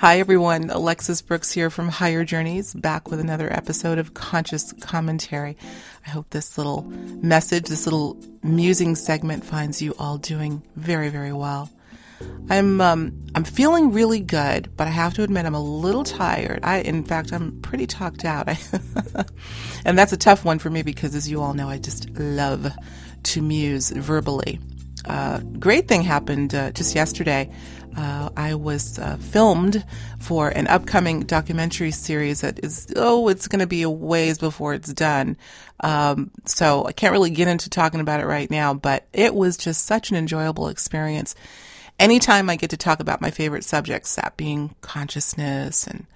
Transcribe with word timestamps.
Hi, 0.00 0.20
everyone. 0.20 0.70
Alexis 0.70 1.22
Brooks 1.22 1.50
here 1.50 1.70
from 1.70 1.88
Higher 1.88 2.24
Journeys, 2.24 2.72
back 2.72 3.10
with 3.10 3.18
another 3.18 3.52
episode 3.52 3.98
of 3.98 4.14
Conscious 4.14 4.72
Commentary. 4.74 5.56
I 6.06 6.10
hope 6.10 6.30
this 6.30 6.56
little 6.56 6.82
message, 7.20 7.64
this 7.64 7.84
little 7.84 8.16
musing 8.44 8.94
segment 8.94 9.44
finds 9.44 9.82
you 9.82 9.96
all 9.98 10.16
doing 10.16 10.62
very, 10.76 11.08
very 11.08 11.32
well. 11.32 11.68
I'm 12.48 12.80
um, 12.80 13.26
I'm 13.34 13.42
feeling 13.42 13.90
really 13.90 14.20
good, 14.20 14.70
but 14.76 14.86
I 14.86 14.90
have 14.90 15.14
to 15.14 15.24
admit 15.24 15.46
I'm 15.46 15.56
a 15.56 15.60
little 15.60 16.04
tired. 16.04 16.60
I, 16.62 16.78
in 16.78 17.02
fact, 17.02 17.32
I'm 17.32 17.60
pretty 17.60 17.88
talked 17.88 18.24
out, 18.24 18.46
and 19.84 19.98
that's 19.98 20.12
a 20.12 20.16
tough 20.16 20.44
one 20.44 20.60
for 20.60 20.70
me 20.70 20.84
because, 20.84 21.16
as 21.16 21.28
you 21.28 21.42
all 21.42 21.54
know, 21.54 21.68
I 21.68 21.78
just 21.78 22.08
love 22.10 22.70
to 23.24 23.42
muse 23.42 23.90
verbally. 23.90 24.60
Uh, 25.04 25.38
great 25.58 25.88
thing 25.88 26.02
happened 26.02 26.54
uh, 26.54 26.70
just 26.70 26.94
yesterday 26.94 27.50
uh, 27.96 28.30
I 28.36 28.54
was 28.54 28.98
uh, 28.98 29.16
filmed 29.16 29.84
for 30.18 30.48
an 30.48 30.66
upcoming 30.66 31.20
documentary 31.20 31.90
series 31.90 32.42
that 32.42 32.64
is, 32.64 32.86
oh, 32.96 33.28
it's 33.28 33.48
going 33.48 33.60
to 33.60 33.66
be 33.66 33.82
a 33.82 33.90
ways 33.90 34.38
before 34.38 34.74
it's 34.74 34.92
done. 34.92 35.36
Um, 35.80 36.30
so 36.44 36.84
I 36.86 36.92
can't 36.92 37.12
really 37.12 37.30
get 37.30 37.48
into 37.48 37.70
talking 37.70 38.00
about 38.00 38.20
it 38.20 38.26
right 38.26 38.50
now, 38.50 38.74
but 38.74 39.06
it 39.12 39.34
was 39.34 39.56
just 39.56 39.84
such 39.86 40.10
an 40.10 40.16
enjoyable 40.16 40.68
experience. 40.68 41.34
Anytime 41.98 42.48
I 42.48 42.56
get 42.56 42.70
to 42.70 42.76
talk 42.76 43.00
about 43.00 43.20
my 43.20 43.30
favorite 43.30 43.64
subjects, 43.64 44.14
that 44.14 44.36
being 44.36 44.74
consciousness 44.80 45.86
and, 45.86 46.06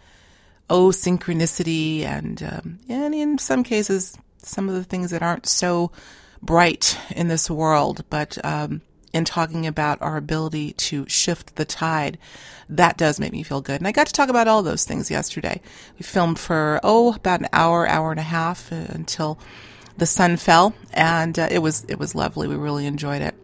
oh, 0.71 0.89
synchronicity, 0.89 2.03
and, 2.03 2.43
um, 2.43 2.79
and 2.89 3.15
in 3.15 3.39
some 3.39 3.65
cases, 3.65 4.17
some 4.39 4.69
of 4.69 4.75
the 4.75 4.85
things 4.85 5.11
that 5.11 5.23
aren't 5.23 5.47
so 5.47 5.91
bright 6.41 6.99
in 7.15 7.29
this 7.29 7.51
world, 7.51 8.05
but, 8.11 8.39
um, 8.45 8.83
in 9.13 9.25
talking 9.25 9.67
about 9.67 10.01
our 10.01 10.17
ability 10.17 10.73
to 10.73 11.07
shift 11.09 11.57
the 11.57 11.65
tide, 11.65 12.19
that 12.69 12.97
does 12.97 13.21
make 13.21 13.33
me 13.33 13.43
feel 13.43 13.61
good. 13.61 13.81
And 13.81 13.87
I 13.87 13.93
got 13.93 14.07
to 14.07 14.13
talk 14.13 14.29
about 14.29 14.49
all 14.49 14.63
those 14.63 14.85
things 14.85 15.11
yesterday. 15.11 15.61
We 15.99 16.03
filmed 16.03 16.39
for, 16.39 16.81
oh, 16.83 17.15
about 17.15 17.41
an 17.41 17.49
hour, 17.53 17.87
hour 17.87 18.11
and 18.11 18.21
a 18.21 18.25
half 18.25 18.73
uh, 18.73 18.87
until 18.89 19.39
the 19.99 20.07
sun 20.07 20.39
fell 20.39 20.75
and 20.95 21.39
uh, 21.39 21.49
it 21.51 21.59
was, 21.59 21.85
it 21.85 21.99
was 21.99 22.15
lovely. 22.15 22.49
We 22.49 22.57
really 22.57 22.87
enjoyed 22.87 23.23
it. 23.23 23.35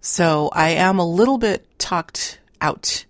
So 0.00 0.50
I 0.52 0.70
am 0.70 0.98
a 0.98 1.06
little 1.06 1.38
bit 1.38 1.78
talked 1.78 2.40
out, 2.60 3.04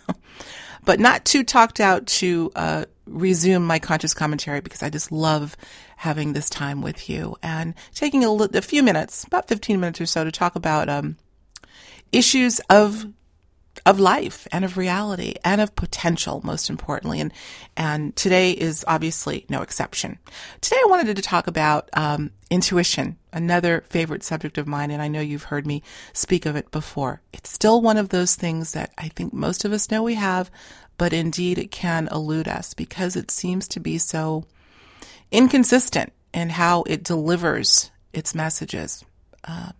but 0.84 1.00
not 1.00 1.24
too 1.24 1.42
talked 1.42 1.80
out 1.80 2.06
to, 2.06 2.52
uh, 2.54 2.84
resume 3.10 3.64
my 3.64 3.78
conscious 3.78 4.14
commentary 4.14 4.60
because 4.60 4.82
I 4.82 4.90
just 4.90 5.10
love 5.12 5.56
having 6.00 6.32
this 6.32 6.48
time 6.48 6.80
with 6.80 7.10
you 7.10 7.36
and 7.42 7.74
taking 7.94 8.24
a, 8.24 8.32
a 8.32 8.62
few 8.62 8.82
minutes, 8.82 9.24
about 9.24 9.46
15 9.48 9.78
minutes 9.78 10.00
or 10.00 10.06
so, 10.06 10.24
to 10.24 10.32
talk 10.32 10.56
about 10.56 10.88
um, 10.88 11.16
issues 12.10 12.58
of 12.70 13.06
of 13.86 14.00
life 14.00 14.48
and 14.50 14.64
of 14.64 14.76
reality 14.76 15.34
and 15.44 15.60
of 15.60 15.76
potential, 15.76 16.40
most 16.42 16.70
importantly. 16.70 17.20
And 17.20 17.32
and 17.76 18.16
today 18.16 18.52
is 18.52 18.82
obviously 18.88 19.44
no 19.50 19.60
exception. 19.60 20.18
Today 20.62 20.78
I 20.82 20.88
wanted 20.88 21.14
to 21.14 21.22
talk 21.22 21.46
about 21.46 21.90
um, 21.92 22.30
intuition, 22.48 23.18
another 23.30 23.84
favorite 23.90 24.22
subject 24.22 24.56
of 24.56 24.66
mine, 24.66 24.90
and 24.90 25.02
I 25.02 25.08
know 25.08 25.20
you've 25.20 25.44
heard 25.44 25.66
me 25.66 25.82
speak 26.14 26.46
of 26.46 26.56
it 26.56 26.70
before. 26.70 27.20
It's 27.34 27.50
still 27.50 27.82
one 27.82 27.98
of 27.98 28.08
those 28.08 28.36
things 28.36 28.72
that 28.72 28.90
I 28.96 29.08
think 29.08 29.34
most 29.34 29.66
of 29.66 29.72
us 29.72 29.90
know 29.90 30.02
we 30.02 30.14
have, 30.14 30.50
but 30.96 31.12
indeed 31.12 31.58
it 31.58 31.70
can 31.70 32.08
elude 32.10 32.48
us 32.48 32.72
because 32.72 33.16
it 33.16 33.30
seems 33.30 33.68
to 33.68 33.80
be 33.80 33.98
so 33.98 34.46
inconsistent 35.30 36.12
in 36.32 36.50
how 36.50 36.82
it 36.82 37.02
delivers 37.04 37.90
its 38.12 38.34
messages. 38.34 39.04
Uh, 39.44 39.72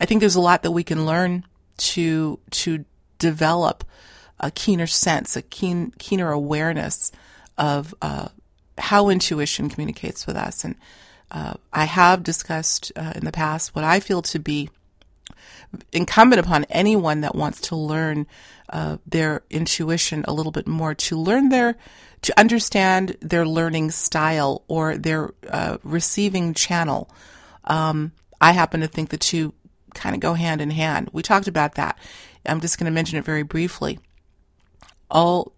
I 0.00 0.06
think 0.06 0.20
there's 0.20 0.36
a 0.36 0.40
lot 0.40 0.62
that 0.62 0.70
we 0.72 0.84
can 0.84 1.06
learn 1.06 1.44
to 1.78 2.38
to 2.50 2.84
develop 3.18 3.84
a 4.40 4.50
keener 4.50 4.86
sense, 4.86 5.36
a 5.36 5.42
keen 5.42 5.92
keener 5.98 6.30
awareness 6.30 7.12
of 7.58 7.94
uh, 8.02 8.28
how 8.78 9.08
intuition 9.08 9.68
communicates 9.68 10.26
with 10.26 10.36
us. 10.36 10.64
And 10.64 10.76
uh, 11.30 11.54
I 11.72 11.84
have 11.84 12.22
discussed 12.22 12.92
uh, 12.96 13.12
in 13.14 13.24
the 13.24 13.32
past 13.32 13.74
what 13.74 13.84
I 13.84 14.00
feel 14.00 14.22
to 14.22 14.38
be 14.38 14.70
incumbent 15.92 16.40
upon 16.40 16.64
anyone 16.64 17.22
that 17.22 17.34
wants 17.34 17.60
to 17.60 17.76
learn 17.76 18.26
uh, 18.68 18.98
their 19.06 19.42
intuition 19.50 20.24
a 20.26 20.32
little 20.32 20.52
bit 20.52 20.66
more 20.66 20.94
to 20.94 21.16
learn 21.16 21.48
their 21.48 21.76
to 22.26 22.40
understand 22.40 23.16
their 23.20 23.46
learning 23.46 23.92
style 23.92 24.64
or 24.66 24.96
their 24.96 25.30
uh, 25.48 25.78
receiving 25.84 26.54
channel. 26.54 27.08
Um, 27.62 28.10
I 28.40 28.50
happen 28.50 28.80
to 28.80 28.88
think 28.88 29.10
the 29.10 29.16
two 29.16 29.54
kind 29.94 30.12
of 30.12 30.20
go 30.20 30.34
hand 30.34 30.60
in 30.60 30.70
hand. 30.70 31.08
We 31.12 31.22
talked 31.22 31.46
about 31.46 31.76
that. 31.76 31.96
I'm 32.44 32.60
just 32.60 32.80
going 32.80 32.86
to 32.86 32.90
mention 32.90 33.16
it 33.16 33.24
very 33.24 33.44
briefly. 33.44 34.00
All 35.08 35.52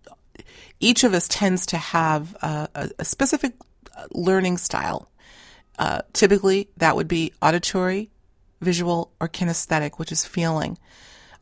each 0.79 1.05
of 1.05 1.15
us 1.15 1.27
tends 1.27 1.65
to 1.67 1.79
have 1.79 2.35
a, 2.43 2.91
a 2.99 3.05
specific 3.05 3.55
learning 4.13 4.59
style. 4.59 5.11
Uh, 5.79 6.03
typically, 6.13 6.69
that 6.77 6.97
would 6.97 7.09
be 7.09 7.33
auditory, 7.41 8.11
visual, 8.61 9.11
or 9.23 9.29
kinesthetic, 9.29 9.99
which 9.99 10.13
is 10.13 10.27
feeling. 10.27 10.77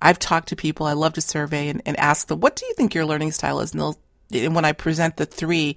I've 0.00 0.20
talked 0.20 0.50
to 0.50 0.56
people, 0.56 0.86
I 0.86 0.92
love 0.92 1.14
to 1.14 1.20
survey 1.20 1.68
and, 1.68 1.82
and 1.84 1.98
ask 1.98 2.28
them, 2.28 2.38
what 2.38 2.54
do 2.54 2.64
you 2.64 2.74
think 2.74 2.94
your 2.94 3.06
learning 3.06 3.32
style 3.32 3.58
is? 3.58 3.72
And 3.72 3.80
they'll, 3.80 3.98
when 4.30 4.64
I 4.64 4.72
present 4.72 5.16
the 5.16 5.26
three, 5.26 5.76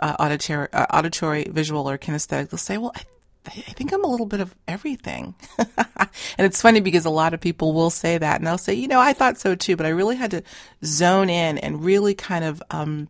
uh, 0.00 0.16
auditory, 0.18 0.68
uh, 0.72 0.86
auditory, 0.90 1.44
visual, 1.50 1.88
or 1.88 1.98
kinesthetic, 1.98 2.50
they'll 2.50 2.58
say, 2.58 2.78
well, 2.78 2.92
I, 2.94 3.02
I 3.46 3.50
think 3.50 3.92
I'm 3.92 4.04
a 4.04 4.08
little 4.08 4.26
bit 4.26 4.40
of 4.40 4.54
everything. 4.66 5.34
and 5.58 6.08
it's 6.38 6.60
funny 6.60 6.80
because 6.80 7.04
a 7.04 7.10
lot 7.10 7.34
of 7.34 7.40
people 7.40 7.72
will 7.72 7.90
say 7.90 8.18
that 8.18 8.36
and 8.36 8.46
they'll 8.46 8.58
say, 8.58 8.74
you 8.74 8.88
know, 8.88 9.00
I 9.00 9.12
thought 9.12 9.38
so 9.38 9.54
too, 9.54 9.76
but 9.76 9.86
I 9.86 9.90
really 9.90 10.16
had 10.16 10.32
to 10.32 10.42
zone 10.84 11.30
in 11.30 11.58
and 11.58 11.84
really 11.84 12.14
kind 12.14 12.44
of, 12.44 12.62
um, 12.70 13.08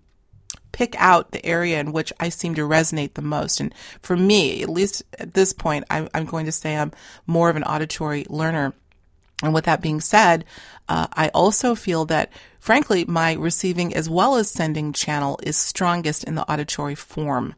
pick 0.78 0.94
out 1.00 1.32
the 1.32 1.44
area 1.44 1.80
in 1.80 1.92
which 1.92 2.12
I 2.20 2.28
seem 2.28 2.54
to 2.54 2.62
resonate 2.62 3.14
the 3.14 3.22
most. 3.22 3.58
And 3.58 3.74
for 4.00 4.16
me, 4.16 4.62
at 4.62 4.68
least 4.68 5.02
at 5.18 5.34
this 5.34 5.52
point, 5.52 5.84
I'm, 5.90 6.08
I'm 6.14 6.24
going 6.24 6.46
to 6.46 6.52
say 6.52 6.76
I'm 6.76 6.92
more 7.26 7.50
of 7.50 7.56
an 7.56 7.64
auditory 7.64 8.24
learner. 8.28 8.74
And 9.42 9.52
with 9.52 9.64
that 9.64 9.82
being 9.82 10.00
said, 10.00 10.44
uh, 10.88 11.08
I 11.12 11.28
also 11.28 11.74
feel 11.74 12.04
that, 12.06 12.30
frankly, 12.68 13.06
my 13.06 13.32
receiving 13.32 13.94
as 13.94 14.10
well 14.10 14.36
as 14.36 14.50
sending 14.50 14.92
channel 14.92 15.40
is 15.42 15.56
strongest 15.56 16.22
in 16.22 16.34
the 16.34 16.46
auditory 16.52 16.94
form. 16.94 17.54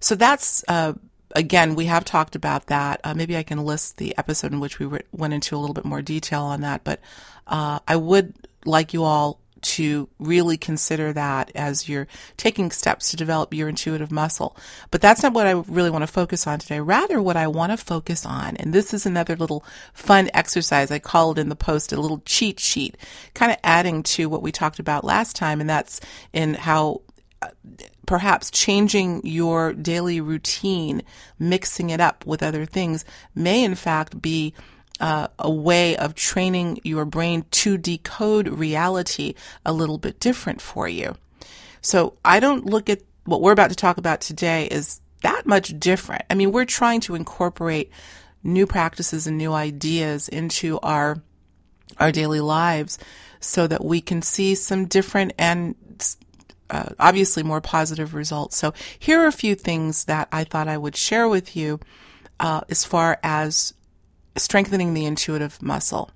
So 0.00 0.14
that's, 0.14 0.64
uh, 0.66 0.94
again, 1.36 1.74
we 1.74 1.84
have 1.84 2.06
talked 2.06 2.34
about 2.34 2.68
that. 2.68 3.02
Uh, 3.04 3.12
maybe 3.12 3.36
I 3.36 3.42
can 3.42 3.66
list 3.66 3.98
the 3.98 4.16
episode 4.16 4.52
in 4.52 4.58
which 4.58 4.78
we 4.78 4.86
went 5.12 5.34
into 5.34 5.54
a 5.54 5.58
little 5.58 5.74
bit 5.74 5.84
more 5.84 6.00
detail 6.00 6.40
on 6.40 6.62
that. 6.62 6.84
But 6.84 7.00
uh, 7.46 7.80
I 7.86 7.96
would 7.96 8.32
like 8.64 8.94
you 8.94 9.04
all 9.04 9.42
to 9.62 10.08
really 10.18 10.56
consider 10.56 11.12
that 11.12 11.50
as 11.54 11.88
you're 11.88 12.06
taking 12.36 12.70
steps 12.70 13.10
to 13.10 13.16
develop 13.16 13.54
your 13.54 13.68
intuitive 13.68 14.10
muscle. 14.10 14.56
But 14.90 15.00
that's 15.00 15.22
not 15.22 15.32
what 15.32 15.46
I 15.46 15.52
really 15.52 15.90
want 15.90 16.02
to 16.02 16.06
focus 16.12 16.46
on 16.46 16.58
today. 16.58 16.80
Rather, 16.80 17.20
what 17.20 17.36
I 17.36 17.46
want 17.46 17.72
to 17.72 17.76
focus 17.76 18.24
on, 18.24 18.56
and 18.56 18.72
this 18.72 18.94
is 18.94 19.06
another 19.06 19.36
little 19.36 19.64
fun 19.92 20.30
exercise. 20.34 20.90
I 20.90 20.98
call 20.98 21.32
it 21.32 21.38
in 21.38 21.48
the 21.48 21.56
post 21.56 21.92
a 21.92 22.00
little 22.00 22.22
cheat 22.24 22.60
sheet, 22.60 22.96
kind 23.34 23.52
of 23.52 23.58
adding 23.62 24.02
to 24.04 24.28
what 24.28 24.42
we 24.42 24.52
talked 24.52 24.78
about 24.78 25.04
last 25.04 25.36
time, 25.36 25.60
and 25.60 25.68
that's 25.68 26.00
in 26.32 26.54
how 26.54 27.02
uh, 27.42 27.48
perhaps 28.06 28.50
changing 28.50 29.24
your 29.24 29.72
daily 29.72 30.20
routine, 30.20 31.02
mixing 31.38 31.90
it 31.90 32.00
up 32.00 32.26
with 32.26 32.42
other 32.42 32.66
things 32.66 33.04
may 33.34 33.62
in 33.64 33.74
fact 33.74 34.20
be 34.20 34.52
uh, 35.00 35.28
a 35.38 35.50
way 35.50 35.96
of 35.96 36.14
training 36.14 36.78
your 36.84 37.04
brain 37.04 37.44
to 37.50 37.78
decode 37.78 38.48
reality 38.48 39.34
a 39.64 39.72
little 39.72 39.98
bit 39.98 40.20
different 40.20 40.60
for 40.60 40.88
you. 40.88 41.16
So 41.80 42.18
I 42.24 42.40
don't 42.40 42.66
look 42.66 42.90
at 42.90 43.00
what 43.24 43.40
we're 43.40 43.52
about 43.52 43.70
to 43.70 43.76
talk 43.76 43.96
about 43.96 44.20
today 44.20 44.66
is 44.66 45.00
that 45.22 45.46
much 45.46 45.78
different. 45.78 46.24
I 46.30 46.34
mean, 46.34 46.52
we're 46.52 46.64
trying 46.64 47.00
to 47.02 47.14
incorporate 47.14 47.90
new 48.42 48.66
practices 48.66 49.26
and 49.26 49.36
new 49.36 49.52
ideas 49.52 50.28
into 50.28 50.78
our 50.80 51.22
our 51.98 52.12
daily 52.12 52.40
lives 52.40 52.98
so 53.40 53.66
that 53.66 53.84
we 53.84 54.00
can 54.00 54.22
see 54.22 54.54
some 54.54 54.86
different 54.86 55.32
and 55.38 55.74
uh, 56.70 56.90
obviously 56.98 57.42
more 57.42 57.60
positive 57.60 58.14
results. 58.14 58.56
So 58.56 58.72
here 58.98 59.20
are 59.20 59.26
a 59.26 59.32
few 59.32 59.54
things 59.54 60.04
that 60.04 60.28
I 60.30 60.44
thought 60.44 60.68
I 60.68 60.78
would 60.78 60.96
share 60.96 61.28
with 61.28 61.56
you 61.56 61.80
uh, 62.38 62.60
as 62.68 62.84
far 62.84 63.18
as 63.22 63.74
strengthening 64.36 64.94
the 64.94 65.06
intuitive 65.06 65.60
muscle. 65.62 66.10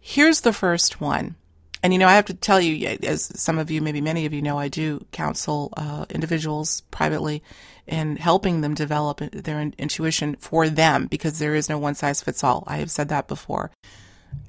Here's 0.00 0.40
the 0.40 0.52
first 0.52 1.00
one. 1.00 1.36
And 1.82 1.92
you 1.92 1.98
know, 1.98 2.08
I 2.08 2.16
have 2.16 2.24
to 2.26 2.34
tell 2.34 2.60
you, 2.60 2.98
as 3.02 3.30
some 3.40 3.58
of 3.58 3.70
you, 3.70 3.80
maybe 3.80 4.00
many 4.00 4.26
of 4.26 4.32
you 4.32 4.42
know, 4.42 4.58
I 4.58 4.68
do 4.68 5.06
counsel 5.12 5.72
uh, 5.76 6.06
individuals 6.10 6.82
privately 6.90 7.42
in 7.86 8.16
helping 8.16 8.60
them 8.60 8.74
develop 8.74 9.18
their 9.18 9.60
intuition 9.60 10.36
for 10.40 10.68
them 10.68 11.06
because 11.06 11.38
there 11.38 11.54
is 11.54 11.68
no 11.68 11.78
one 11.78 11.94
size 11.94 12.20
fits 12.20 12.42
all. 12.42 12.64
I 12.66 12.78
have 12.78 12.90
said 12.90 13.08
that 13.10 13.28
before. 13.28 13.70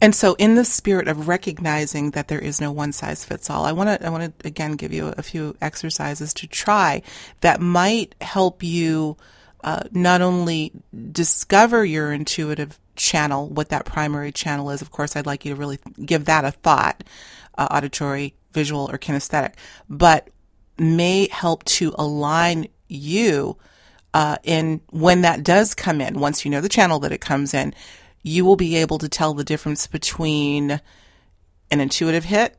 And 0.02 0.16
so, 0.16 0.36
in 0.36 0.56
the 0.56 0.66
spirit 0.66 1.08
of 1.08 1.28
recognizing 1.28 2.12
that 2.12 2.28
there 2.28 2.40
is 2.40 2.60
no 2.60 2.72
one 2.72 2.92
size 2.92 3.24
fits 3.24 3.50
all, 3.50 3.66
I 3.66 3.72
want 3.72 3.90
to 3.90 4.06
I 4.06 4.10
want 4.10 4.40
to 4.40 4.48
again 4.48 4.74
give 4.74 4.92
you 4.92 5.14
a 5.18 5.24
few 5.24 5.56
exercises 5.62 6.34
to 6.36 6.48
try 6.48 7.02
that 7.42 7.62
might 7.62 8.16
help 8.22 8.64
you 8.64 9.18
uh, 9.64 9.84
not 9.92 10.22
only 10.22 10.72
discover 11.12 11.84
your 11.84 12.12
intuitive 12.12 12.80
channel, 12.96 13.50
what 13.50 13.70
that 13.70 13.86
primary 13.86 14.32
channel 14.32 14.70
is. 14.70 14.82
Of 14.82 14.92
course, 14.92 15.16
I'd 15.16 15.26
like 15.26 15.46
you 15.46 15.54
to 15.54 15.60
really 15.60 15.80
give 16.04 16.26
that 16.26 16.46
a 16.46 16.52
thought, 16.52 17.04
uh, 17.58 17.68
auditory, 17.72 18.36
visual, 18.52 18.90
or 18.92 18.98
kinesthetic, 18.98 19.54
but 19.90 20.30
may 20.78 21.28
help 21.30 21.64
to 21.66 21.94
align 21.98 22.68
you 22.88 23.58
uh, 24.14 24.38
in 24.44 24.82
when 24.92 25.22
that 25.22 25.44
does 25.44 25.76
come 25.76 26.02
in. 26.02 26.20
Once 26.20 26.46
you 26.46 26.52
know 26.52 26.62
the 26.62 26.70
channel 26.70 27.00
that 27.00 27.12
it 27.12 27.22
comes 27.22 27.54
in, 27.54 27.74
you 28.24 28.46
will 28.46 28.56
be 28.56 28.76
able 28.78 28.98
to 28.98 29.10
tell 29.10 29.34
the 29.34 29.44
difference 29.44 29.88
between 29.88 30.80
an 31.72 31.80
intuitive 31.80 32.26
hit 32.26 32.58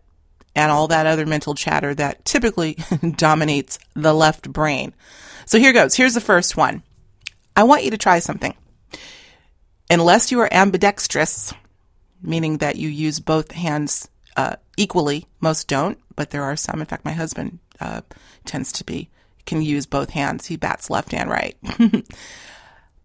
and 0.55 0.70
all 0.70 0.88
that 0.88 1.06
other 1.06 1.26
mental 1.26 1.55
chatter 1.55 1.94
that 1.94 2.25
typically 2.25 2.76
dominates 3.17 3.79
the 3.94 4.12
left 4.12 4.52
brain. 4.52 4.94
So 5.47 5.58
here 5.58 5.73
goes. 5.73 5.94
Here's 5.94 6.14
the 6.14 6.20
first 6.20 6.56
one. 6.56 6.82
I 7.56 7.64
want 7.64 7.85
you 7.85 7.91
to 7.91 7.99
try 7.99 8.19
something. 8.19 8.55
Unless 9.91 10.31
you 10.31 10.41
are 10.41 10.52
ambidextrous, 10.52 11.52
meaning 12.23 12.58
that 12.58 12.76
you 12.76 12.88
use 12.88 13.19
both 13.19 13.52
hands 13.52 14.08
uh, 14.37 14.56
equally, 14.76 15.26
most 15.41 15.69
don't, 15.69 15.99
but 16.17 16.31
there 16.31 16.44
are 16.44 16.56
some. 16.56 16.81
In 16.81 16.87
fact, 16.87 17.05
my 17.05 17.12
husband 17.12 17.58
uh, 17.81 18.02
tends 18.44 18.73
to 18.73 18.85
be, 18.85 19.11
can 19.47 19.62
use 19.62 19.87
both 19.87 20.11
hands. 20.11 20.47
He 20.47 20.56
bats 20.56 20.91
left 20.91 21.12
and 21.12 21.29
right. 21.29 21.56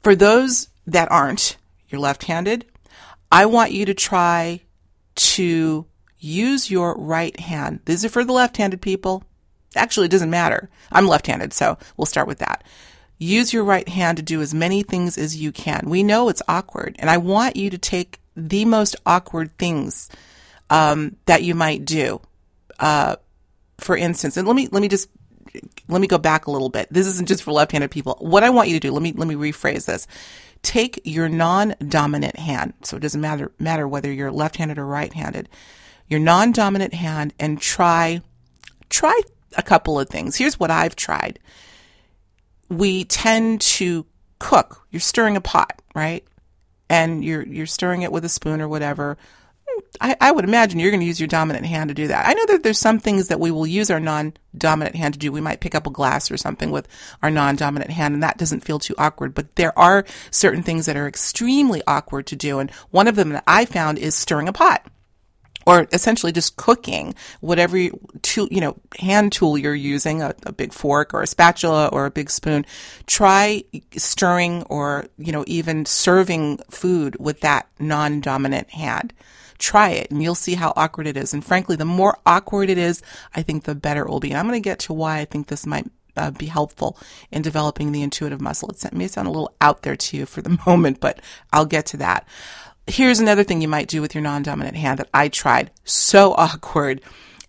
For 0.04 0.16
those 0.16 0.70
that 0.86 1.12
aren't, 1.12 1.58
you're 1.90 2.02
left 2.02 2.26
handed, 2.26 2.66
I 3.32 3.48
want 3.48 3.72
you 3.72 3.86
to 3.86 3.94
try 3.94 4.62
to 5.16 5.86
use 6.20 6.70
your 6.70 6.96
right 6.98 7.40
hand. 7.40 7.80
These 7.86 8.06
are 8.06 8.10
for 8.10 8.24
the 8.24 8.34
left 8.34 8.58
handed 8.58 8.82
people. 8.82 9.24
Actually, 9.76 10.06
it 10.06 10.12
doesn't 10.12 10.30
matter. 10.30 10.70
I'm 10.92 11.08
left 11.08 11.28
handed, 11.28 11.54
so 11.54 11.78
we'll 11.98 12.06
start 12.06 12.28
with 12.28 12.40
that. 12.40 12.64
Use 13.18 13.54
your 13.54 13.64
right 13.64 13.88
hand 13.88 14.18
to 14.18 14.24
do 14.24 14.42
as 14.42 14.54
many 14.54 14.84
things 14.84 15.18
as 15.18 15.38
you 15.38 15.52
can. 15.52 15.90
We 15.90 16.04
know 16.04 16.30
it's 16.30 16.42
awkward, 16.48 16.96
and 17.00 17.10
I 17.10 17.18
want 17.18 17.56
you 17.56 17.70
to 17.70 17.78
take 17.78 18.20
the 18.36 18.66
most 18.66 18.96
awkward 19.06 19.58
things 19.58 20.10
um, 20.70 21.16
that 21.26 21.44
you 21.44 21.56
might 21.56 21.86
do. 21.86 22.20
Uh, 22.80 23.16
for 23.78 23.96
instance, 23.96 24.38
and 24.38 24.48
let 24.48 24.56
me 24.56 24.68
let 24.72 24.82
me 24.82 24.88
just 24.88 25.10
let 25.88 26.02
me 26.02 26.08
go 26.08 26.18
back 26.18 26.48
a 26.48 26.52
little 26.52 26.70
bit. 26.70 26.88
This 26.92 27.08
isn't 27.08 27.28
just 27.28 27.44
for 27.44 27.52
left-handed 27.52 27.92
people. 27.92 28.18
What 28.20 28.44
I 28.44 28.50
want 28.50 28.70
you 28.70 28.76
to 28.76 28.80
do, 28.80 28.92
let 28.92 29.02
me 29.02 29.14
let 29.14 29.28
me 29.28 29.36
rephrase 29.36 29.86
this. 29.86 30.08
Take 30.62 31.00
your 31.04 31.30
non-dominant 31.30 32.38
hand. 32.38 32.74
So 32.84 32.98
it 32.98 33.02
doesn't 33.02 33.22
matter 33.22 33.52
matter 33.60 33.88
whether 33.88 34.12
you're 34.12 34.32
left-handed 34.32 34.78
or 34.78 34.86
right-handed. 34.86 35.48
Your 36.08 36.20
non-dominant 36.20 36.94
hand 36.94 37.34
and 37.40 37.62
try 37.62 38.22
try 38.90 39.20
a 39.58 39.64
couple 39.64 40.00
of 40.00 40.10
things. 40.10 40.36
Here's 40.36 40.60
what 40.60 40.72
I've 40.72 40.96
tried. 40.96 41.40
We 42.70 43.06
tend 43.06 43.62
to 43.62 44.06
cook. 44.40 44.86
You're 44.92 45.00
stirring 45.00 45.38
a 45.38 45.42
pot, 45.42 45.82
right? 45.94 46.26
And 46.90 47.24
you're 47.24 47.44
you're 47.44 47.66
stirring 47.66 48.04
it 48.04 48.12
with 48.12 48.26
a 48.26 48.30
spoon 48.30 48.62
or 48.62 48.68
whatever. 48.68 49.18
I, 50.00 50.16
I, 50.22 50.32
would 50.32 50.46
imagine 50.46 50.80
you're 50.80 50.92
going 50.92 51.02
to 51.02 51.06
use 51.06 51.20
your 51.20 51.28
dominant 51.28 51.66
hand 51.66 51.90
to 51.90 51.94
do 51.94 52.08
that. 52.08 52.28
I 52.28 52.34
know 52.34 52.46
that 52.48 52.64
there's 52.64 52.80
some 52.80 53.00
things 53.00 53.28
that 53.28 53.40
we 53.40 53.52
will 53.52 53.68
use 53.68 53.90
our 53.90 54.00
non-dominant 54.00 54.96
hand 54.96 55.16
to 55.16 55.20
do. 55.20 55.32
We 55.32 55.42
might 55.42 55.60
pick 55.60 55.76
up 55.76 55.88
a 55.88 55.92
glass 55.92 56.32
or 56.32 56.38
something 56.38 56.72
with 56.72 56.88
our 57.22 57.32
non-dominant 57.32 57.92
hand 57.92 58.14
and 58.14 58.24
that 58.24 58.38
doesn't 58.38 58.64
feel 58.64 58.80
too 58.80 58.96
awkward, 58.98 59.34
but 59.34 59.56
there 59.56 59.78
are 59.78 60.06
certain 60.32 60.64
things 60.64 60.86
that 60.86 60.96
are 60.96 61.08
extremely 61.08 61.82
awkward 61.88 62.28
to 62.28 62.36
do. 62.36 62.60
And 62.60 62.72
one 62.92 63.08
of 63.08 63.16
them 63.16 63.30
that 63.30 63.44
I 63.48 63.66
found 63.66 63.98
is 63.98 64.16
stirring 64.16 64.48
a 64.48 64.54
pot 64.54 64.86
or 65.66 65.88
essentially 65.92 66.32
just 66.32 66.56
cooking 66.58 67.16
whatever 67.42 67.78
tool, 68.22 68.48
you 68.52 68.62
know, 68.62 68.78
hand 69.00 69.32
tool 69.32 69.58
you're 69.58 69.76
using, 69.76 70.22
a, 70.22 70.36
a, 70.46 70.52
big 70.52 70.72
fork 70.72 71.14
or 71.14 71.22
a 71.22 71.28
spatula 71.28 71.88
or 71.88 72.06
a 72.06 72.12
big 72.12 72.30
spoon. 72.30 72.66
Try 73.08 73.64
stirring 73.98 74.64
or, 74.64 75.08
you 75.18 75.32
know, 75.32 75.44
even 75.48 75.86
serving 75.86 76.60
food 76.70 77.18
with 77.20 77.42
that 77.42 77.68
non-dominant 77.80 78.70
hand. 78.70 79.14
Try 79.58 79.90
it 79.90 80.12
and 80.12 80.22
you'll 80.22 80.36
see 80.36 80.56
how 80.56 80.74
awkward 80.76 81.08
it 81.08 81.18
is. 81.18 81.34
And 81.34 81.44
frankly, 81.44 81.76
the 81.76 81.86
more 81.86 82.18
awkward 82.26 82.70
it 82.70 82.78
is, 82.78 83.02
I 83.36 83.42
think 83.42 83.64
the 83.64 83.76
better 83.76 84.04
it 84.04 84.10
will 84.10 84.20
be. 84.20 84.32
And 84.32 84.38
I'm 84.38 84.48
going 84.48 84.62
to 84.62 84.70
get 84.70 84.80
to 84.80 84.94
why 84.94 85.20
I 85.20 85.26
think 85.26 85.48
this 85.48 85.66
might 85.66 85.90
uh, 86.18 86.32
be 86.32 86.46
helpful 86.46 86.98
in 87.32 87.42
developing 87.42 87.92
the 87.92 88.02
intuitive 88.02 88.42
muscle. 88.42 88.70
It 88.70 88.94
may 88.94 89.08
sound 89.08 89.28
a 89.28 89.32
little 89.32 89.54
out 89.62 89.82
there 89.82 89.96
to 89.96 90.18
you 90.18 90.26
for 90.26 90.42
the 90.42 90.60
moment, 90.66 91.00
but 91.00 91.20
I'll 91.52 91.66
get 91.66 91.86
to 91.88 91.98
that. 91.98 92.28
Here's 92.88 93.20
another 93.20 93.44
thing 93.44 93.62
you 93.62 93.68
might 93.68 93.88
do 93.88 94.02
with 94.02 94.14
your 94.14 94.22
non-dominant 94.22 94.78
hand 94.78 95.00
that 95.00 95.10
I 95.14 95.28
tried. 95.28 95.72
So 95.84 96.34
awkward. 96.34 97.02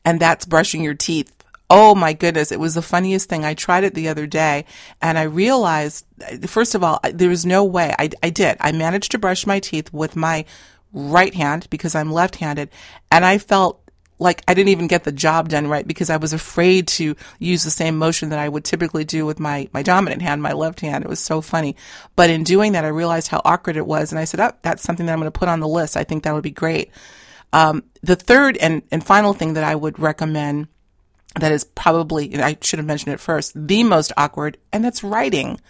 And 0.05 0.19
that's 0.21 0.47
brushing 0.47 0.83
your 0.83 0.95
teeth. 0.95 1.33
Oh 1.69 1.95
my 1.95 2.13
goodness. 2.13 2.53
It 2.53 2.61
was 2.61 2.75
the 2.75 2.83
funniest 2.83 3.29
thing. 3.29 3.45
I 3.45 3.55
tried 3.55 3.85
it 3.85 3.95
the 3.95 4.09
other 4.09 4.27
day 4.27 4.65
and 5.03 5.19
I 5.19 5.25
realized, 5.25 6.07
first 6.47 6.75
of 6.75 6.85
all, 6.85 7.01
there 7.13 7.29
was 7.29 7.45
no 7.45 7.65
way 7.65 7.95
I, 7.99 8.11
I 8.23 8.31
did. 8.31 8.57
I 8.61 8.73
managed 8.73 9.11
to 9.13 9.19
brush 9.19 9.47
my 9.47 9.61
teeth 9.61 9.93
with 9.93 10.17
my 10.17 10.45
right 10.93 11.35
hand 11.35 11.67
because 11.69 11.95
I'm 11.95 12.13
left 12.13 12.37
handed 12.37 12.71
and 13.11 13.25
I 13.25 13.39
felt 13.39 13.86
like 14.19 14.43
I 14.49 14.55
didn't 14.55 14.71
even 14.71 14.87
get 14.87 15.05
the 15.05 15.13
job 15.13 15.49
done 15.49 15.67
right 15.67 15.87
because 15.87 16.11
I 16.11 16.17
was 16.17 16.33
afraid 16.33 16.89
to 16.89 17.15
use 17.39 17.65
the 17.65 17.71
same 17.71 17.99
motion 17.99 18.31
that 18.31 18.39
I 18.39 18.49
would 18.49 18.65
typically 18.65 19.05
do 19.05 19.27
with 19.27 19.39
my, 19.39 19.69
my 19.73 19.83
dominant 19.83 20.23
hand, 20.23 20.43
my 20.43 20.53
left 20.53 20.81
hand. 20.81 21.05
It 21.05 21.09
was 21.09 21.21
so 21.21 21.41
funny. 21.41 21.77
But 22.15 22.31
in 22.31 22.45
doing 22.45 22.73
that, 22.73 22.85
I 22.85 22.89
realized 22.89 23.29
how 23.29 23.43
awkward 23.45 23.77
it 23.77 23.87
was. 23.87 24.13
And 24.13 24.19
I 24.19 24.25
said, 24.25 24.41
oh, 24.41 24.53
that's 24.63 24.83
something 24.83 25.07
that 25.07 25.13
I'm 25.13 25.19
going 25.19 25.31
to 25.31 25.39
put 25.39 25.49
on 25.49 25.61
the 25.61 25.69
list. 25.69 25.97
I 25.97 26.05
think 26.05 26.25
that 26.25 26.35
would 26.35 26.43
be 26.43 26.51
great. 26.51 26.91
Um, 27.53 27.85
the 28.03 28.17
third 28.17 28.57
and, 28.57 28.83
and 28.91 29.05
final 29.05 29.33
thing 29.33 29.55
that 29.55 29.65
I 29.65 29.75
would 29.75 29.99
recommend 29.99 30.69
that 31.39 31.53
is 31.53 31.65
probably, 31.65 32.41
I 32.41 32.57
should 32.63 32.79
have 32.79 32.87
mentioned 32.87 33.13
it 33.13 33.21
first, 33.21 33.53
the 33.55 33.85
most 33.85 34.13
awkward, 34.17 34.57
and 34.73 34.83
that's 34.83 35.05
writing 35.05 35.61